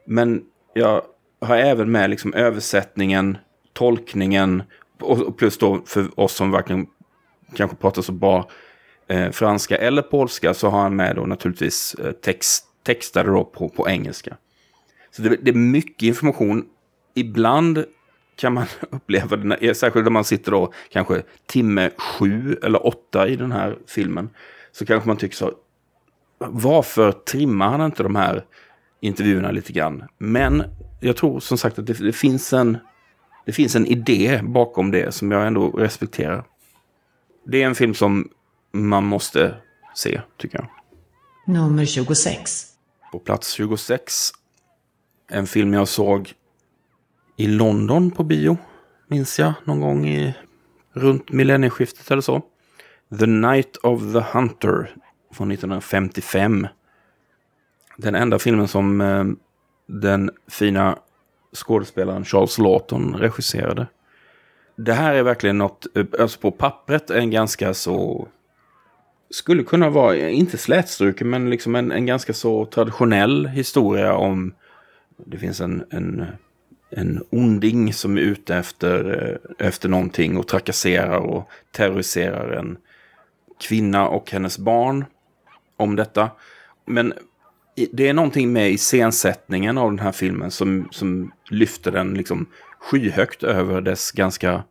Men 0.06 0.42
jag 0.74 1.02
har 1.44 1.56
även 1.56 1.92
med 1.92 2.10
liksom 2.10 2.34
översättningen, 2.34 3.38
tolkningen 3.72 4.62
och 5.00 5.36
plus 5.36 5.58
då 5.58 5.82
för 5.86 6.20
oss 6.20 6.32
som 6.32 6.50
verkligen 6.50 6.86
kanske 7.54 7.76
pratar 7.76 8.02
så 8.02 8.12
bra 8.12 8.50
eh, 9.08 9.30
franska 9.30 9.76
eller 9.76 10.02
polska 10.02 10.54
så 10.54 10.68
har 10.68 10.80
han 10.80 10.96
med 10.96 11.16
då 11.16 11.22
naturligtvis 11.22 11.94
eh, 11.94 12.12
text, 12.12 12.66
textade 12.82 13.30
då 13.30 13.44
på, 13.44 13.68
på 13.68 13.88
engelska. 13.88 14.36
Så 15.10 15.22
det, 15.22 15.36
det, 15.42 15.50
är 15.50 15.54
mycket 15.54 16.02
information. 16.02 16.64
Ibland 17.14 17.84
kan 18.36 18.52
man 18.52 18.66
uppleva 18.90 19.36
det, 19.36 19.74
särskilt 19.74 20.04
när 20.04 20.10
man 20.10 20.24
sitter 20.24 20.52
då 20.52 20.72
kanske 20.88 21.22
timme 21.46 21.90
sju 21.98 22.58
eller 22.62 22.86
åtta 22.86 23.28
i 23.28 23.36
den 23.36 23.52
här 23.52 23.78
filmen. 23.86 24.30
Så 24.72 24.86
kanske 24.86 25.08
man 25.08 25.16
tycker 25.16 25.36
så, 25.36 25.52
varför 26.38 27.12
trimmar 27.12 27.68
han 27.68 27.80
inte 27.80 28.02
de 28.02 28.16
här 28.16 28.44
intervjuerna 29.04 29.50
lite 29.50 29.72
grann? 29.72 30.04
Men 30.18 30.62
jag 31.00 31.16
tror 31.16 31.40
som 31.40 31.58
sagt 31.58 31.78
att 31.78 31.86
det, 31.86 31.92
det 31.92 32.12
finns 32.12 32.52
en 32.52 32.78
det 33.46 33.52
finns 33.52 33.76
en 33.76 33.86
idé 33.86 34.40
bakom 34.42 34.90
det 34.90 35.14
som 35.14 35.30
jag 35.30 35.46
ändå 35.46 35.70
respekterar. 35.70 36.44
Det 37.46 37.62
är 37.62 37.66
en 37.66 37.74
film 37.74 37.94
som 37.94 38.28
man 38.72 39.04
måste 39.04 39.54
se, 39.94 40.20
tycker 40.36 40.58
jag. 40.58 40.68
Nummer 41.54 41.84
26. 41.84 42.66
På 43.12 43.18
plats 43.18 43.52
26. 43.52 44.30
En 45.30 45.46
film 45.46 45.72
jag 45.74 45.88
såg 45.88 46.32
i 47.36 47.46
London 47.46 48.10
på 48.10 48.24
bio. 48.24 48.56
Minns 49.08 49.38
jag 49.38 49.52
någon 49.64 49.80
gång 49.80 50.08
i 50.08 50.34
runt 50.92 51.32
millennieskiftet 51.32 52.10
eller 52.10 52.22
så. 52.22 52.42
The 53.18 53.26
Night 53.26 53.76
of 53.76 54.00
the 54.00 54.38
Hunter 54.38 54.96
från 55.32 55.50
1955. 55.50 56.66
Den 57.96 58.14
enda 58.14 58.38
filmen 58.38 58.68
som 58.68 59.00
eh, 59.00 59.24
den 59.86 60.30
fina 60.48 60.98
skådespelaren 61.54 62.24
Charles 62.24 62.58
Lawton 62.58 63.14
regisserade. 63.14 63.86
Det 64.76 64.92
här 64.92 65.14
är 65.14 65.22
verkligen 65.22 65.58
något, 65.58 65.86
eh, 65.96 66.06
alltså 66.18 66.40
på 66.40 66.50
pappret 66.50 67.10
en 67.10 67.30
ganska 67.30 67.74
så 67.74 68.28
skulle 69.30 69.62
kunna 69.62 69.90
vara, 69.90 70.16
inte 70.16 70.58
slätstruken, 70.58 71.30
men 71.30 71.50
liksom 71.50 71.74
en, 71.74 71.92
en 71.92 72.06
ganska 72.06 72.32
så 72.32 72.66
traditionell 72.66 73.46
historia 73.46 74.14
om 74.14 74.54
det 75.16 75.38
finns 75.38 75.60
en, 75.60 75.84
en, 75.90 76.26
en 76.90 77.24
onding 77.30 77.92
som 77.92 78.16
är 78.16 78.20
ute 78.20 78.56
efter, 78.56 79.22
eh, 79.58 79.66
efter 79.66 79.88
någonting 79.88 80.36
och 80.36 80.48
trakasserar 80.48 81.18
och 81.18 81.50
terroriserar 81.70 82.50
en 82.52 82.76
kvinna 83.60 84.08
och 84.08 84.30
hennes 84.30 84.58
barn 84.58 85.04
om 85.76 85.96
detta. 85.96 86.30
Men 86.86 87.12
det 87.92 88.08
är 88.08 88.14
någonting 88.14 88.52
med 88.52 88.70
iscensättningen 88.70 89.78
av 89.78 89.90
den 89.90 89.98
här 89.98 90.12
filmen 90.12 90.50
som, 90.50 90.88
som 90.90 91.32
lyfter 91.50 91.92
den 91.92 92.14
liksom 92.14 92.46
skyhögt 92.78 93.42
över 93.42 93.80
dess 93.80 94.12
ganska 94.12 94.64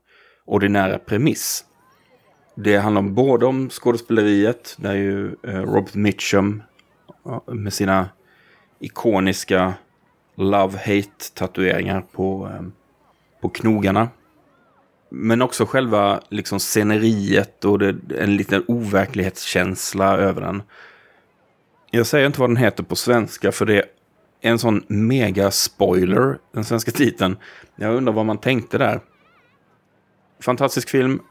ordinära 0.46 1.00
premiss. 1.00 1.66
Det 2.56 2.78
handlar 2.78 3.00
om 3.00 3.16
både 3.16 3.46
om 3.46 3.70
skådespeleriet, 3.70 4.76
där 4.78 4.94
ju 4.94 5.28
eh, 5.28 5.62
Robert 5.62 5.96
Mitchum 5.96 6.64
eh, 7.26 7.54
med 7.54 7.74
sina 7.74 8.10
ikoniska 8.80 9.74
love-hate-tatueringar 10.36 12.02
på, 12.12 12.52
eh, 12.54 12.68
på 13.42 13.50
knogarna. 13.50 14.10
Men 15.10 15.42
också 15.42 15.66
själva 15.66 16.22
liksom 16.30 16.60
sceneriet 16.60 17.66
och 17.66 17.80
det, 17.80 17.96
en 18.20 18.38
liten 18.38 18.64
overklighetskänsla 18.68 20.18
över 20.18 20.42
den. 20.42 20.64
Jag 21.96 22.08
säger 22.08 22.26
inte 22.28 22.40
vad 22.40 22.50
den 22.50 22.58
heter 22.58 22.84
på 22.84 22.96
svenska 22.96 23.52
för 23.52 23.66
det 23.66 23.78
är 23.78 23.86
en 24.42 24.60
sån 24.60 24.84
mega 24.88 25.52
spoiler, 25.52 26.38
den 26.52 26.64
svenska 26.64 26.92
titeln. 26.92 27.38
Jag 27.76 27.96
undrar 27.96 28.14
vad 28.14 28.26
man 28.26 28.38
tänkte 28.38 28.78
där. 28.78 29.00
Fantastisk 30.40 30.90
film, 30.90 31.22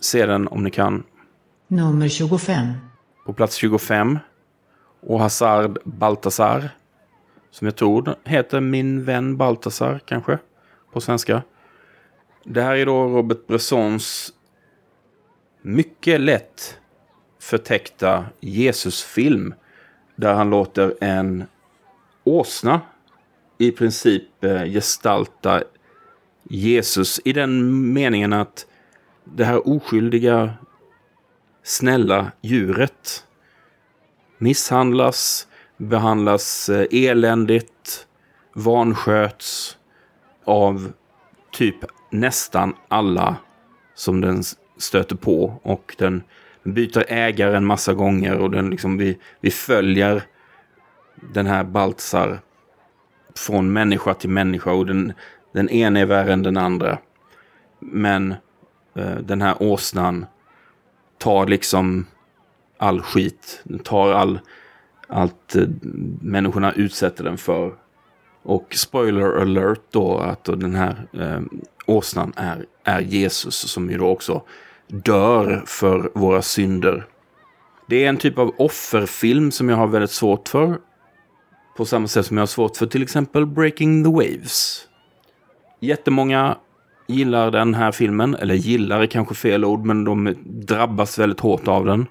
Se 0.00 0.26
den 0.26 0.48
om 0.48 0.64
ni 0.64 0.70
kan. 0.70 1.04
Nummer 1.68 2.08
25. 2.08 2.66
På 3.26 3.32
plats 3.32 3.56
25. 3.56 4.18
Och 5.00 5.20
Hazard 5.20 5.78
Baltasar. 5.84 6.70
Som 7.50 7.66
jag 7.66 7.76
tror 7.76 8.14
heter 8.24 8.60
Min 8.60 9.04
vän 9.04 9.36
Baltasar 9.36 10.00
kanske. 10.06 10.38
På 10.92 11.00
svenska. 11.00 11.42
Det 12.44 12.62
här 12.62 12.76
är 12.76 12.86
då 12.86 13.08
Robert 13.08 13.46
Bressons 13.46 14.32
mycket 15.62 16.20
lätt 16.20 16.78
förtäckta 17.40 18.24
Jesusfilm. 18.40 19.54
Där 20.18 20.34
han 20.34 20.50
låter 20.50 20.94
en 21.00 21.44
åsna 22.24 22.80
i 23.58 23.70
princip 23.70 24.44
eh, 24.44 24.64
gestalta 24.64 25.62
Jesus 26.42 27.20
i 27.24 27.32
den 27.32 27.92
meningen 27.92 28.32
att 28.32 28.66
det 29.24 29.44
här 29.44 29.68
oskyldiga, 29.68 30.54
snälla 31.62 32.32
djuret 32.40 33.26
misshandlas, 34.38 35.48
behandlas 35.76 36.68
eh, 36.68 36.86
eländigt, 36.90 38.06
vansköts 38.52 39.78
av 40.44 40.92
typ 41.52 41.76
nästan 42.10 42.74
alla 42.88 43.36
som 43.94 44.20
den 44.20 44.42
stöter 44.78 45.16
på. 45.16 45.60
Och 45.62 45.94
den 45.98 46.22
byter 46.74 47.04
ägare 47.08 47.56
en 47.56 47.66
massa 47.66 47.94
gånger 47.94 48.38
och 48.38 48.50
den 48.50 48.70
liksom, 48.70 48.98
vi, 48.98 49.18
vi 49.40 49.50
följer 49.50 50.22
den 51.32 51.46
här 51.46 51.64
Baltzar 51.64 52.40
från 53.34 53.72
människa 53.72 54.14
till 54.14 54.30
människa 54.30 54.72
och 54.72 54.86
den, 54.86 55.12
den 55.52 55.68
ena 55.68 56.00
är 56.00 56.06
värre 56.06 56.32
än 56.32 56.42
den 56.42 56.56
andra. 56.56 56.98
Men 57.80 58.34
Eh, 58.98 59.16
den 59.16 59.42
här 59.42 59.62
åsnan 59.62 60.26
tar 61.18 61.46
liksom 61.46 62.06
all 62.78 63.02
skit. 63.02 63.60
Den 63.64 63.78
tar 63.78 64.12
all, 64.12 64.40
allt 65.08 65.56
eh, 65.56 65.68
människorna 66.20 66.72
utsätter 66.72 67.24
den 67.24 67.38
för. 67.38 67.74
Och 68.42 68.74
spoiler 68.74 69.40
alert 69.40 69.82
då 69.90 70.18
att 70.18 70.44
då 70.44 70.54
den 70.54 70.74
här 70.74 71.06
eh, 71.12 71.40
åsnan 71.86 72.32
är, 72.36 72.66
är 72.84 73.00
Jesus 73.00 73.54
som 73.54 73.90
ju 73.90 73.98
då 73.98 74.08
också 74.08 74.42
dör 74.88 75.62
för 75.66 76.10
våra 76.14 76.42
synder. 76.42 77.06
Det 77.86 78.04
är 78.04 78.08
en 78.08 78.16
typ 78.16 78.38
av 78.38 78.54
offerfilm 78.58 79.50
som 79.50 79.68
jag 79.68 79.76
har 79.76 79.86
väldigt 79.86 80.10
svårt 80.10 80.48
för. 80.48 80.78
På 81.76 81.84
samma 81.84 82.08
sätt 82.08 82.26
som 82.26 82.36
jag 82.36 82.42
har 82.42 82.46
svårt 82.46 82.76
för 82.76 82.86
till 82.86 83.02
exempel 83.02 83.46
Breaking 83.46 84.04
the 84.04 84.10
Waves. 84.10 84.88
Jättemånga 85.80 86.56
gillar 87.06 87.50
den 87.50 87.74
här 87.74 87.92
filmen. 87.92 88.34
Eller 88.34 88.54
gillar 88.54 89.00
är 89.00 89.06
kanske 89.06 89.34
fel 89.34 89.64
ord, 89.64 89.84
men 89.84 90.04
de 90.04 90.34
drabbas 90.44 91.18
väldigt 91.18 91.40
hårt 91.40 91.68
av 91.68 91.84
den. 91.86 92.06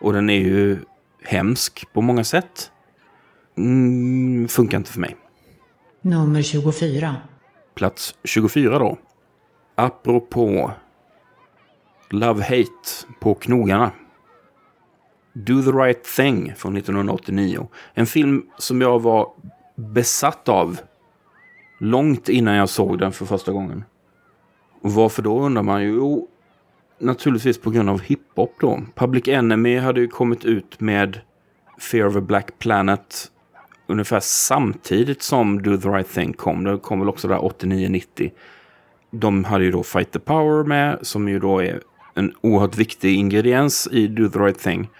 Och 0.00 0.12
den 0.12 0.30
är 0.30 0.40
ju 0.40 0.78
hemsk 1.22 1.92
på 1.92 2.00
många 2.00 2.24
sätt. 2.24 2.70
Mm, 3.58 4.48
funkar 4.48 4.78
inte 4.78 4.92
för 4.92 5.00
mig. 5.00 5.16
Nummer 6.02 6.42
24. 6.42 7.16
Plats 7.74 8.14
24 8.24 8.78
då. 8.78 8.98
Apropå 9.74 10.72
Love-Hate 12.10 13.06
på 13.20 13.34
knogarna. 13.34 13.92
Do 15.32 15.62
the 15.62 15.70
right 15.70 16.04
thing 16.04 16.54
från 16.56 16.76
1989. 16.76 17.68
En 17.94 18.06
film 18.06 18.42
som 18.58 18.80
jag 18.80 19.02
var 19.02 19.28
besatt 19.76 20.48
av 20.48 20.80
långt 21.78 22.28
innan 22.28 22.54
jag 22.54 22.68
såg 22.68 22.98
den 22.98 23.12
för 23.12 23.26
första 23.26 23.52
gången. 23.52 23.84
Och 24.80 24.92
varför 24.92 25.22
då 25.22 25.40
undrar 25.40 25.62
man 25.62 25.82
ju? 25.82 25.88
Jo, 25.88 26.28
naturligtvis 26.98 27.60
på 27.60 27.70
grund 27.70 27.90
av 27.90 28.00
hiphop 28.00 28.54
då. 28.60 28.80
Public 28.94 29.28
Enemy 29.28 29.78
hade 29.78 30.00
ju 30.00 30.08
kommit 30.08 30.44
ut 30.44 30.80
med 30.80 31.20
Fear 31.78 32.06
of 32.06 32.16
a 32.16 32.20
Black 32.20 32.58
Planet 32.58 33.30
ungefär 33.86 34.20
samtidigt 34.20 35.22
som 35.22 35.62
Do 35.62 35.76
the 35.76 35.88
Right 35.88 36.12
Thing 36.12 36.32
kom. 36.32 36.64
Det 36.64 36.78
kom 36.78 36.98
väl 36.98 37.08
också 37.08 37.28
där 37.28 37.38
89-90. 37.38 38.30
De 39.10 39.44
hade 39.44 39.64
ju 39.64 39.70
då 39.70 39.82
Fight 39.82 40.12
the 40.12 40.18
Power 40.18 40.64
med, 40.64 40.98
som 41.02 41.28
ju 41.28 41.38
då 41.38 41.62
är 41.62 41.80
en 42.14 42.34
oerhört 42.40 42.76
viktig 42.76 43.14
ingrediens 43.14 43.88
i 43.92 44.06
Do 44.06 44.28
the 44.28 44.38
Right 44.38 44.58
Thing. 44.58 44.90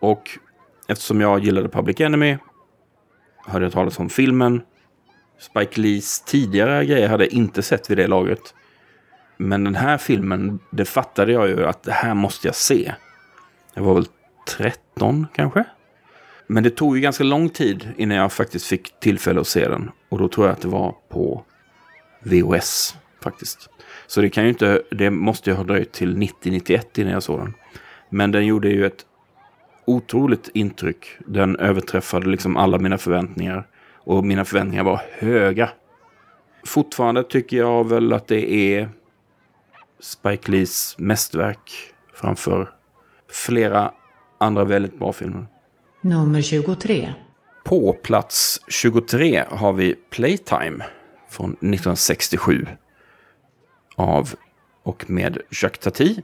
Och 0.00 0.38
eftersom 0.88 1.20
jag 1.20 1.44
gillade 1.44 1.68
Public 1.68 2.00
Enemy 2.00 2.36
hörde 3.46 3.64
jag 3.64 3.72
talas 3.72 3.98
om 3.98 4.08
filmen. 4.08 4.62
Spike 5.38 5.80
Lees 5.80 6.20
tidigare 6.20 6.84
grejer 6.86 7.08
hade 7.08 7.24
jag 7.24 7.32
inte 7.32 7.62
sett 7.62 7.90
vid 7.90 7.98
det 7.98 8.06
laget. 8.06 8.54
Men 9.36 9.64
den 9.64 9.74
här 9.74 9.98
filmen, 9.98 10.58
det 10.70 10.84
fattade 10.84 11.32
jag 11.32 11.48
ju 11.48 11.66
att 11.66 11.82
det 11.82 11.92
här 11.92 12.14
måste 12.14 12.48
jag 12.48 12.54
se. 12.54 12.92
Jag 13.74 13.82
var 13.82 13.94
väl 13.94 14.06
13 14.48 15.26
kanske. 15.34 15.64
Men 16.46 16.62
det 16.62 16.70
tog 16.70 16.96
ju 16.96 17.02
ganska 17.02 17.24
lång 17.24 17.48
tid 17.48 17.88
innan 17.96 18.16
jag 18.16 18.32
faktiskt 18.32 18.66
fick 18.66 19.00
tillfälle 19.00 19.40
att 19.40 19.46
se 19.46 19.68
den. 19.68 19.90
Och 20.08 20.18
då 20.18 20.28
tror 20.28 20.46
jag 20.46 20.52
att 20.52 20.60
det 20.60 20.68
var 20.68 20.94
på 21.08 21.44
VOS 22.20 22.96
faktiskt. 23.22 23.68
Så 24.12 24.20
det 24.20 24.30
kan 24.30 24.44
ju 24.44 24.48
inte, 24.48 24.82
det 24.90 25.10
måste 25.10 25.50
ju 25.50 25.56
ha 25.56 25.64
dröjt 25.64 25.92
till 25.92 26.16
90-91 26.16 27.00
innan 27.00 27.12
jag 27.12 27.22
såg 27.22 27.38
den. 27.38 27.54
Men 28.08 28.30
den 28.30 28.46
gjorde 28.46 28.68
ju 28.68 28.86
ett 28.86 29.06
otroligt 29.84 30.50
intryck. 30.54 31.06
Den 31.26 31.56
överträffade 31.56 32.28
liksom 32.28 32.56
alla 32.56 32.78
mina 32.78 32.98
förväntningar. 32.98 33.66
Och 33.94 34.24
mina 34.24 34.44
förväntningar 34.44 34.84
var 34.84 35.02
höga. 35.12 35.70
Fortfarande 36.66 37.24
tycker 37.24 37.56
jag 37.56 37.88
väl 37.88 38.12
att 38.12 38.26
det 38.26 38.52
är 38.52 38.88
Spike 40.00 40.50
Lees 40.50 40.98
mästerverk 40.98 41.70
framför 42.14 42.70
flera 43.30 43.92
andra 44.38 44.64
väldigt 44.64 44.98
bra 44.98 45.12
filmer. 45.12 45.46
Nummer 46.00 46.42
23. 46.42 47.12
På 47.64 47.92
plats 47.92 48.60
23 48.68 49.44
har 49.48 49.72
vi 49.72 49.94
Playtime 50.10 50.84
från 51.30 51.50
1967 51.50 52.66
av 53.96 54.34
och 54.82 55.10
med 55.10 55.38
Jacques 55.50 55.78
Tati. 55.78 56.22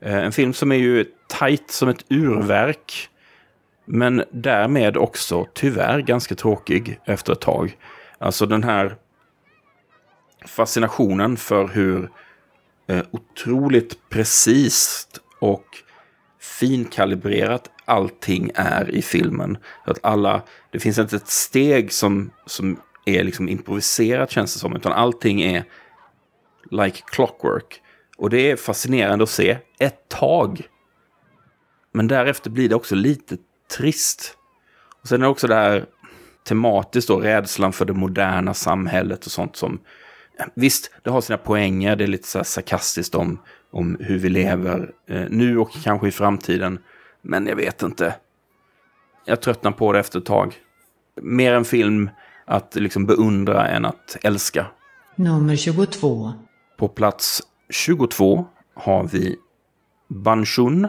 Eh, 0.00 0.24
en 0.24 0.32
film 0.32 0.52
som 0.52 0.72
är 0.72 0.76
ju 0.76 1.04
tajt 1.28 1.70
som 1.70 1.88
ett 1.88 2.04
urverk. 2.08 3.08
Men 3.84 4.24
därmed 4.32 4.96
också 4.96 5.46
tyvärr 5.54 6.00
ganska 6.00 6.34
tråkig 6.34 7.00
efter 7.04 7.32
ett 7.32 7.40
tag. 7.40 7.76
Alltså 8.18 8.46
den 8.46 8.64
här 8.64 8.96
fascinationen 10.46 11.36
för 11.36 11.68
hur 11.68 12.10
eh, 12.86 13.02
otroligt 13.10 14.08
precis 14.08 15.08
och 15.38 15.64
finkalibrerat 16.40 17.70
allting 17.84 18.50
är 18.54 18.90
i 18.90 19.02
filmen. 19.02 19.58
Att 19.84 19.98
alla, 20.02 20.42
det 20.70 20.78
finns 20.78 20.98
inte 20.98 21.16
ett 21.16 21.28
steg 21.28 21.92
som, 21.92 22.30
som 22.46 22.80
är 23.04 23.24
liksom 23.24 23.48
improviserat 23.48 24.30
känns 24.30 24.54
det 24.54 24.60
som, 24.60 24.76
utan 24.76 24.92
allting 24.92 25.42
är 25.42 25.64
like 26.70 27.02
clockwork. 27.06 27.82
Och 28.16 28.30
det 28.30 28.50
är 28.50 28.56
fascinerande 28.56 29.22
att 29.22 29.30
se 29.30 29.58
ett 29.78 30.08
tag. 30.08 30.68
Men 31.92 32.08
därefter 32.08 32.50
blir 32.50 32.68
det 32.68 32.74
också 32.74 32.94
lite 32.94 33.36
trist. 33.76 34.36
Och 35.02 35.08
sen 35.08 35.20
är 35.20 35.24
det 35.24 35.30
också 35.30 35.46
det 35.46 35.54
här 35.54 35.86
tematiskt 36.48 37.08
då, 37.08 37.20
rädslan 37.20 37.72
för 37.72 37.84
det 37.84 37.92
moderna 37.92 38.54
samhället 38.54 39.26
och 39.26 39.32
sånt 39.32 39.56
som... 39.56 39.78
Visst, 40.54 40.90
det 41.02 41.10
har 41.10 41.20
sina 41.20 41.38
poänger, 41.38 41.96
det 41.96 42.04
är 42.04 42.08
lite 42.08 42.28
så 42.28 42.38
här 42.38 42.44
sarkastiskt 42.44 43.14
om, 43.14 43.38
om 43.70 43.96
hur 44.00 44.18
vi 44.18 44.28
lever 44.28 44.90
eh, 45.08 45.24
nu 45.30 45.58
och 45.58 45.72
kanske 45.72 46.08
i 46.08 46.12
framtiden. 46.12 46.78
Men 47.22 47.46
jag 47.46 47.56
vet 47.56 47.82
inte. 47.82 48.14
Jag 49.24 49.40
tröttnar 49.40 49.70
på 49.70 49.92
det 49.92 49.98
efter 49.98 50.18
ett 50.18 50.24
tag. 50.24 50.54
Mer 51.22 51.52
en 51.52 51.64
film 51.64 52.10
att 52.44 52.74
liksom 52.74 53.06
beundra 53.06 53.68
än 53.68 53.84
att 53.84 54.16
älska. 54.22 54.66
Nummer 55.14 55.56
22. 55.56 56.32
På 56.76 56.88
plats 56.88 57.42
22 57.70 58.46
har 58.74 59.04
vi 59.04 59.36
Banshun 60.08 60.88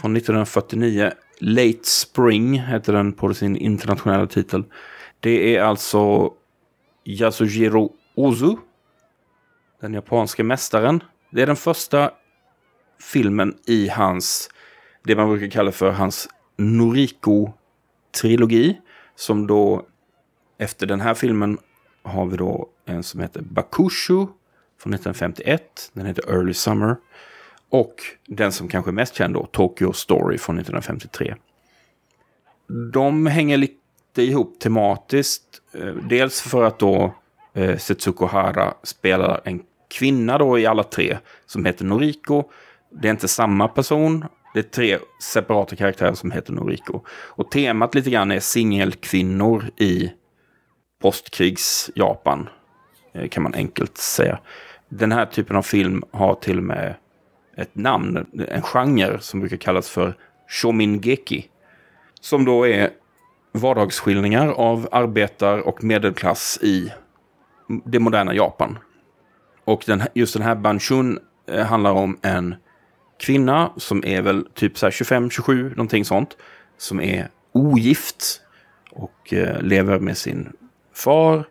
från 0.00 0.16
1949. 0.16 1.12
Late 1.38 1.78
Spring 1.82 2.58
heter 2.58 2.92
den 2.92 3.12
på 3.12 3.34
sin 3.34 3.56
internationella 3.56 4.26
titel. 4.26 4.64
Det 5.20 5.56
är 5.56 5.62
alltså 5.62 6.32
Yasujiro 7.04 7.92
Ozu, 8.14 8.56
den 9.80 9.94
japanska 9.94 10.44
mästaren. 10.44 11.02
Det 11.30 11.42
är 11.42 11.46
den 11.46 11.56
första 11.56 12.10
filmen 13.00 13.56
i 13.66 13.88
hans, 13.88 14.50
det 15.04 15.16
man 15.16 15.28
brukar 15.28 15.50
kalla 15.50 15.72
för 15.72 15.90
hans 15.90 16.28
Noriko-trilogi. 16.56 18.76
Som 19.16 19.46
då, 19.46 19.86
efter 20.58 20.86
den 20.86 21.00
här 21.00 21.14
filmen 21.14 21.58
har 22.02 22.26
vi 22.26 22.36
då 22.36 22.68
en 22.84 23.02
som 23.02 23.20
heter 23.20 23.42
Bakushu 23.42 24.26
från 24.84 24.94
1951. 24.94 25.90
Den 25.92 26.06
heter 26.06 26.30
Early 26.30 26.54
Summer. 26.54 26.96
Och 27.68 27.94
den 28.26 28.52
som 28.52 28.68
kanske 28.68 28.90
är 28.90 28.92
mest 28.92 29.14
känd 29.14 29.34
då, 29.34 29.46
Tokyo 29.46 29.92
Story 29.92 30.38
från 30.38 30.58
1953. 30.58 31.34
De 32.92 33.26
hänger 33.26 33.56
lite 33.56 34.22
ihop 34.22 34.58
tematiskt. 34.60 35.42
Eh, 35.72 35.94
dels 36.08 36.40
för 36.40 36.64
att 36.64 36.78
då 36.78 37.14
eh, 37.54 37.78
Setsuko 37.78 38.26
Hara 38.26 38.74
spelar 38.82 39.40
en 39.44 39.62
kvinna 39.98 40.38
då 40.38 40.58
i 40.58 40.66
alla 40.66 40.82
tre 40.82 41.18
som 41.46 41.64
heter 41.64 41.84
Noriko. 41.84 42.44
Det 42.90 43.08
är 43.08 43.10
inte 43.10 43.28
samma 43.28 43.68
person. 43.68 44.24
Det 44.54 44.58
är 44.58 44.62
tre 44.62 44.98
separata 45.22 45.76
karaktärer 45.76 46.14
som 46.14 46.30
heter 46.30 46.52
Noriko. 46.52 47.00
Och 47.08 47.50
temat 47.50 47.94
lite 47.94 48.10
grann 48.10 48.30
är 48.30 48.40
singelkvinnor 48.40 49.70
i 49.76 50.12
postkrigs-Japan. 51.02 52.48
Eh, 53.14 53.28
kan 53.28 53.42
man 53.42 53.54
enkelt 53.54 53.98
säga. 53.98 54.38
Den 54.98 55.12
här 55.12 55.26
typen 55.26 55.56
av 55.56 55.62
film 55.62 56.02
har 56.10 56.34
till 56.34 56.58
och 56.58 56.64
med 56.64 56.94
ett 57.56 57.74
namn, 57.74 58.26
en 58.48 58.62
genre 58.62 59.18
som 59.20 59.40
brukar 59.40 59.56
kallas 59.56 59.90
för 59.90 60.14
shomingeki. 60.48 61.46
Som 62.20 62.44
då 62.44 62.66
är 62.66 62.90
vardagsskildringar 63.52 64.48
av 64.48 64.88
arbetar 64.92 65.58
och 65.58 65.84
medelklass 65.84 66.58
i 66.62 66.92
det 67.84 67.98
moderna 67.98 68.34
Japan. 68.34 68.78
Och 69.64 69.82
den, 69.86 70.02
just 70.14 70.34
den 70.34 70.42
här 70.42 70.54
Banshun 70.54 71.18
eh, 71.46 71.66
handlar 71.66 71.92
om 71.92 72.18
en 72.22 72.54
kvinna 73.18 73.72
som 73.76 74.04
är 74.04 74.22
väl 74.22 74.46
typ 74.54 74.76
25-27, 74.76 75.70
någonting 75.70 76.04
sånt. 76.04 76.36
Som 76.76 77.00
är 77.00 77.28
ogift 77.52 78.40
och 78.90 79.32
eh, 79.32 79.62
lever 79.62 79.98
med 79.98 80.18
sin 80.18 80.52
far. 80.94 81.44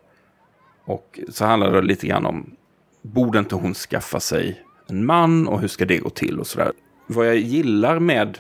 Och 0.86 1.20
så 1.30 1.46
handlar 1.46 1.72
det 1.72 1.82
lite 1.82 2.08
grann 2.08 2.26
om, 2.26 2.56
borde 3.04 3.40
inte 3.40 3.56
hon 3.56 3.74
skaffa 3.74 4.20
sig 4.20 4.62
en 4.88 5.06
man 5.06 5.48
och 5.48 5.60
hur 5.60 5.68
ska 5.68 5.86
det 5.86 5.98
gå 5.98 6.10
till 6.10 6.40
och 6.40 6.48
sådär. 6.48 6.72
Vad 7.08 7.28
jag 7.28 7.38
gillar 7.38 8.00
med 8.00 8.38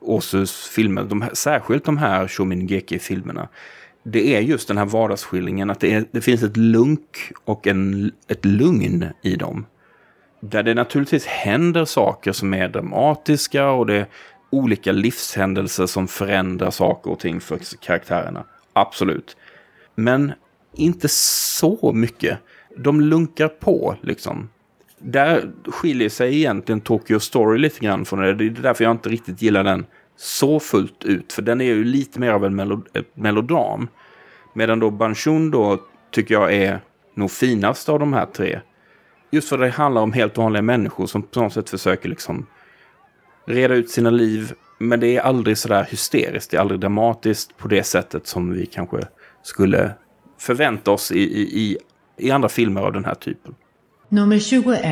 Åsus 0.00 0.68
filmer, 0.68 1.04
de 1.04 1.22
här, 1.22 1.30
särskilt 1.34 1.84
de 1.84 1.96
här 1.96 2.28
Shomin 2.28 2.66
Geki-filmerna, 2.66 3.48
det 4.04 4.36
är 4.36 4.40
just 4.40 4.68
den 4.68 4.78
här 4.78 4.84
vardagsskildringen, 4.84 5.70
att 5.70 5.80
det, 5.80 5.94
är, 5.94 6.04
det 6.10 6.20
finns 6.20 6.42
ett 6.42 6.56
lunk 6.56 7.32
och 7.44 7.66
en, 7.66 8.12
ett 8.28 8.44
lugn 8.44 9.06
i 9.22 9.36
dem. 9.36 9.66
Där 10.40 10.62
det 10.62 10.74
naturligtvis 10.74 11.26
händer 11.26 11.84
saker 11.84 12.32
som 12.32 12.54
är 12.54 12.68
dramatiska 12.68 13.70
och 13.70 13.86
det 13.86 13.94
är 13.94 14.06
olika 14.50 14.92
livshändelser 14.92 15.86
som 15.86 16.08
förändrar 16.08 16.70
saker 16.70 17.10
och 17.10 17.18
ting 17.18 17.40
för 17.40 17.58
karaktärerna. 17.80 18.44
Absolut. 18.72 19.36
Men 19.94 20.32
inte 20.74 21.08
så 21.08 21.92
mycket. 21.94 22.38
De 22.76 23.00
lunkar 23.00 23.48
på 23.48 23.96
liksom. 24.00 24.48
Där 24.98 25.50
skiljer 25.66 26.08
sig 26.08 26.36
egentligen 26.36 26.80
Tokyo 26.80 27.20
Story 27.20 27.58
lite 27.58 27.80
grann 27.80 28.04
från 28.04 28.20
det. 28.20 28.34
Det 28.34 28.44
är 28.44 28.50
därför 28.50 28.84
jag 28.84 28.90
inte 28.90 29.08
riktigt 29.08 29.42
gillar 29.42 29.64
den 29.64 29.86
så 30.16 30.60
fullt 30.60 31.04
ut. 31.04 31.32
För 31.32 31.42
den 31.42 31.60
är 31.60 31.64
ju 31.64 31.84
lite 31.84 32.20
mer 32.20 32.30
av 32.30 32.44
en 32.44 32.56
melod 32.56 32.88
melodram. 33.14 33.88
Medan 34.54 34.80
då 34.80 34.90
Banshun 34.90 35.50
då 35.50 35.80
tycker 36.10 36.34
jag 36.34 36.54
är 36.54 36.80
nog 37.14 37.30
finast 37.30 37.88
av 37.88 37.98
de 37.98 38.12
här 38.12 38.26
tre. 38.26 38.60
Just 39.30 39.48
för 39.48 39.58
det 39.58 39.70
handlar 39.70 40.02
om 40.02 40.12
helt 40.12 40.36
vanliga 40.36 40.62
människor 40.62 41.06
som 41.06 41.22
på 41.22 41.40
något 41.40 41.52
sätt 41.52 41.70
försöker 41.70 42.08
liksom 42.08 42.46
reda 43.46 43.74
ut 43.74 43.90
sina 43.90 44.10
liv. 44.10 44.52
Men 44.78 45.00
det 45.00 45.16
är 45.16 45.20
aldrig 45.20 45.58
sådär 45.58 45.86
hysteriskt. 45.90 46.50
Det 46.50 46.56
är 46.56 46.60
aldrig 46.60 46.80
dramatiskt 46.80 47.56
på 47.56 47.68
det 47.68 47.82
sättet 47.82 48.26
som 48.26 48.52
vi 48.52 48.66
kanske 48.66 48.98
skulle 49.42 49.90
förvänta 50.38 50.90
oss 50.90 51.12
i, 51.12 51.20
i, 51.20 51.40
i, 51.40 51.78
i 52.16 52.30
andra 52.30 52.48
filmer 52.48 52.80
av 52.80 52.92
den 52.92 53.04
här 53.04 53.14
typen. 53.14 53.54
Nummer 54.08 54.38
21. 54.38 54.82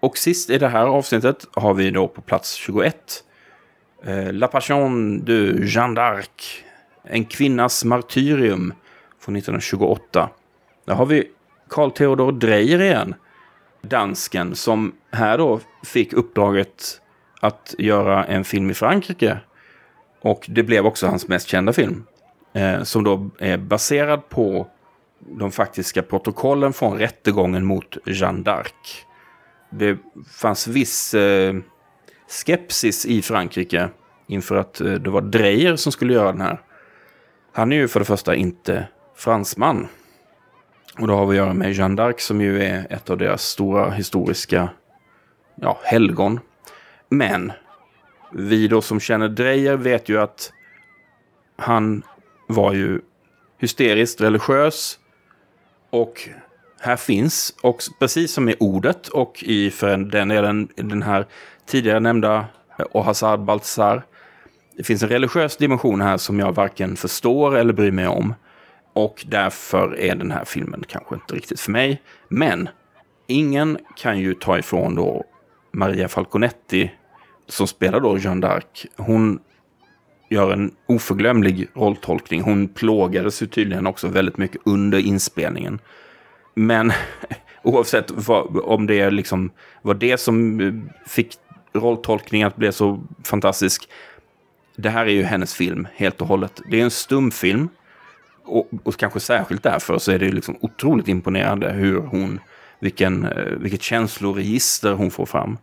Och 0.00 0.18
sist 0.18 0.50
i 0.50 0.58
det 0.58 0.68
här 0.68 0.86
avsnittet 0.86 1.46
har 1.52 1.74
vi 1.74 1.90
då 1.90 2.08
på 2.08 2.20
plats 2.20 2.54
21 2.54 2.96
eh, 4.04 4.32
La 4.32 4.46
Passion 4.46 5.24
de 5.24 5.66
Jeanne 5.66 6.00
d'Arc. 6.00 6.62
En 7.04 7.24
kvinnas 7.24 7.84
martyrium 7.84 8.74
från 9.20 9.36
1928. 9.36 10.30
Där 10.84 10.94
har 10.94 11.06
vi 11.06 11.30
Carl 11.68 11.90
Theodor 11.90 12.32
Dreyer 12.32 12.82
igen. 12.82 13.14
Dansken 13.82 14.54
som 14.54 14.92
här 15.10 15.38
då 15.38 15.60
fick 15.84 16.12
uppdraget 16.12 17.00
att 17.40 17.74
göra 17.78 18.24
en 18.24 18.44
film 18.44 18.70
i 18.70 18.74
Frankrike. 18.74 19.38
Och 20.20 20.46
det 20.48 20.62
blev 20.62 20.86
också 20.86 21.06
hans 21.06 21.28
mest 21.28 21.48
kända 21.48 21.72
film. 21.72 22.04
Eh, 22.52 22.82
som 22.82 23.04
då 23.04 23.30
är 23.38 23.58
baserad 23.58 24.28
på 24.28 24.66
de 25.28 25.52
faktiska 25.52 26.02
protokollen 26.02 26.72
från 26.72 26.98
rättegången 26.98 27.64
mot 27.64 27.96
Jeanne 28.06 28.42
d'Arc. 28.42 29.04
Det 29.70 29.98
fanns 30.32 30.66
viss 30.66 31.14
eh, 31.14 31.54
skepsis 32.28 33.06
i 33.06 33.22
Frankrike 33.22 33.88
inför 34.26 34.56
att 34.56 34.80
eh, 34.80 34.92
det 34.92 35.10
var 35.10 35.20
Dreyer 35.20 35.76
som 35.76 35.92
skulle 35.92 36.12
göra 36.12 36.32
den 36.32 36.40
här. 36.40 36.60
Han 37.52 37.72
är 37.72 37.76
ju 37.76 37.88
för 37.88 38.00
det 38.00 38.06
första 38.06 38.34
inte 38.34 38.88
fransman. 39.16 39.88
Och 40.98 41.08
då 41.08 41.14
har 41.14 41.26
vi 41.26 41.30
att 41.30 41.44
göra 41.44 41.54
med 41.54 41.72
Jeanne 41.72 42.02
d'Arc 42.02 42.18
som 42.18 42.40
ju 42.40 42.62
är 42.62 42.86
ett 42.90 43.10
av 43.10 43.18
deras 43.18 43.42
stora 43.42 43.90
historiska 43.90 44.68
ja, 45.54 45.78
helgon. 45.82 46.40
Men 47.08 47.52
vi 48.32 48.68
då 48.68 48.82
som 48.82 49.00
känner 49.00 49.28
Dreyer 49.28 49.76
vet 49.76 50.08
ju 50.08 50.20
att 50.20 50.52
han 51.56 52.02
var 52.46 52.72
ju 52.72 53.00
hysteriskt 53.58 54.20
religiös. 54.20 54.98
Och 55.94 56.28
här 56.80 56.96
finns, 56.96 57.54
och 57.62 57.82
precis 57.98 58.32
som 58.32 58.48
i 58.48 58.56
ordet 58.60 59.08
och 59.08 59.42
i 59.42 59.70
för 59.70 59.96
den 59.96 60.28
delen 60.28 60.68
den 60.76 61.02
här 61.02 61.26
tidigare 61.66 62.00
nämnda 62.00 62.46
Ohazard 62.92 63.40
Baltzar. 63.40 64.06
Det 64.76 64.84
finns 64.84 65.02
en 65.02 65.08
religiös 65.08 65.56
dimension 65.56 66.00
här 66.00 66.16
som 66.16 66.38
jag 66.38 66.52
varken 66.52 66.96
förstår 66.96 67.56
eller 67.56 67.72
bryr 67.72 67.90
mig 67.90 68.06
om. 68.06 68.34
Och 68.92 69.24
därför 69.28 69.98
är 70.00 70.14
den 70.14 70.30
här 70.30 70.44
filmen 70.44 70.84
kanske 70.88 71.14
inte 71.14 71.34
riktigt 71.34 71.60
för 71.60 71.70
mig. 71.72 72.02
Men 72.28 72.68
ingen 73.26 73.78
kan 73.96 74.18
ju 74.18 74.34
ta 74.34 74.58
ifrån 74.58 74.94
då 74.94 75.24
Maria 75.72 76.08
Falconetti 76.08 76.92
som 77.48 77.66
spelar 77.66 78.00
då 78.00 78.18
Jeanne 78.18 78.46
d'Arc. 78.46 78.86
Hon 78.96 79.40
gör 80.28 80.52
en 80.52 80.74
oförglömlig 80.86 81.68
rolltolkning. 81.74 82.42
Hon 82.42 82.68
plågades 82.68 83.42
ju 83.42 83.46
tydligen 83.46 83.86
också 83.86 84.08
väldigt 84.08 84.36
mycket 84.36 84.60
under 84.64 84.98
inspelningen. 84.98 85.78
Men 86.54 86.92
oavsett 87.62 88.10
vad, 88.10 88.58
om 88.58 88.86
det 88.86 89.10
liksom 89.10 89.50
var 89.82 89.94
det 89.94 90.18
som 90.18 90.60
eh, 90.60 90.72
fick 91.06 91.36
rolltolkningen 91.72 92.48
att 92.48 92.56
bli 92.56 92.72
så 92.72 93.04
fantastisk. 93.24 93.88
Det 94.76 94.90
här 94.90 95.06
är 95.06 95.10
ju 95.10 95.22
hennes 95.22 95.54
film 95.54 95.88
helt 95.94 96.20
och 96.20 96.28
hållet. 96.28 96.60
Det 96.70 96.80
är 96.80 96.84
en 96.84 96.90
stumfilm. 96.90 97.68
Och, 98.46 98.70
och 98.82 98.96
kanske 98.96 99.20
särskilt 99.20 99.62
därför 99.62 99.98
så 99.98 100.12
är 100.12 100.18
det 100.18 100.32
liksom 100.32 100.56
otroligt 100.60 101.08
imponerande 101.08 101.70
hur 101.72 102.00
hon, 102.00 102.40
vilken, 102.80 103.24
eh, 103.24 103.44
vilket 103.44 103.82
känsloregister 103.82 104.92
hon 104.92 105.10
får 105.10 105.26
fram. 105.26 105.58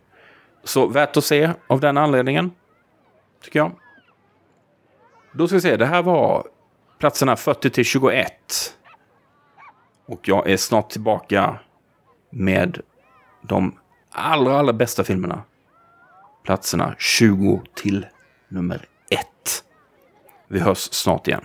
Så 0.64 0.86
värt 0.86 1.16
att 1.16 1.24
se 1.24 1.50
av 1.66 1.80
den 1.80 1.96
anledningen. 1.96 2.50
tycker 3.44 3.58
jag. 3.58 3.72
Då 5.32 5.46
ska 5.46 5.56
vi 5.56 5.60
se, 5.60 5.76
det 5.76 5.86
här 5.86 6.02
var 6.02 6.46
platserna 6.98 7.36
40 7.36 7.70
till 7.70 7.84
21. 7.84 8.32
Och 10.06 10.28
jag 10.28 10.50
är 10.50 10.56
snart 10.56 10.90
tillbaka 10.90 11.58
med 12.30 12.80
de 13.42 13.78
allra, 14.10 14.58
allra 14.58 14.72
bästa 14.72 15.04
filmerna. 15.04 15.42
Platserna 16.44 16.94
20 16.98 17.62
till 17.74 18.06
nummer 18.48 18.88
1. 19.10 19.20
Vi 20.48 20.60
hörs 20.60 20.78
snart 20.78 21.28
igen. 21.28 21.44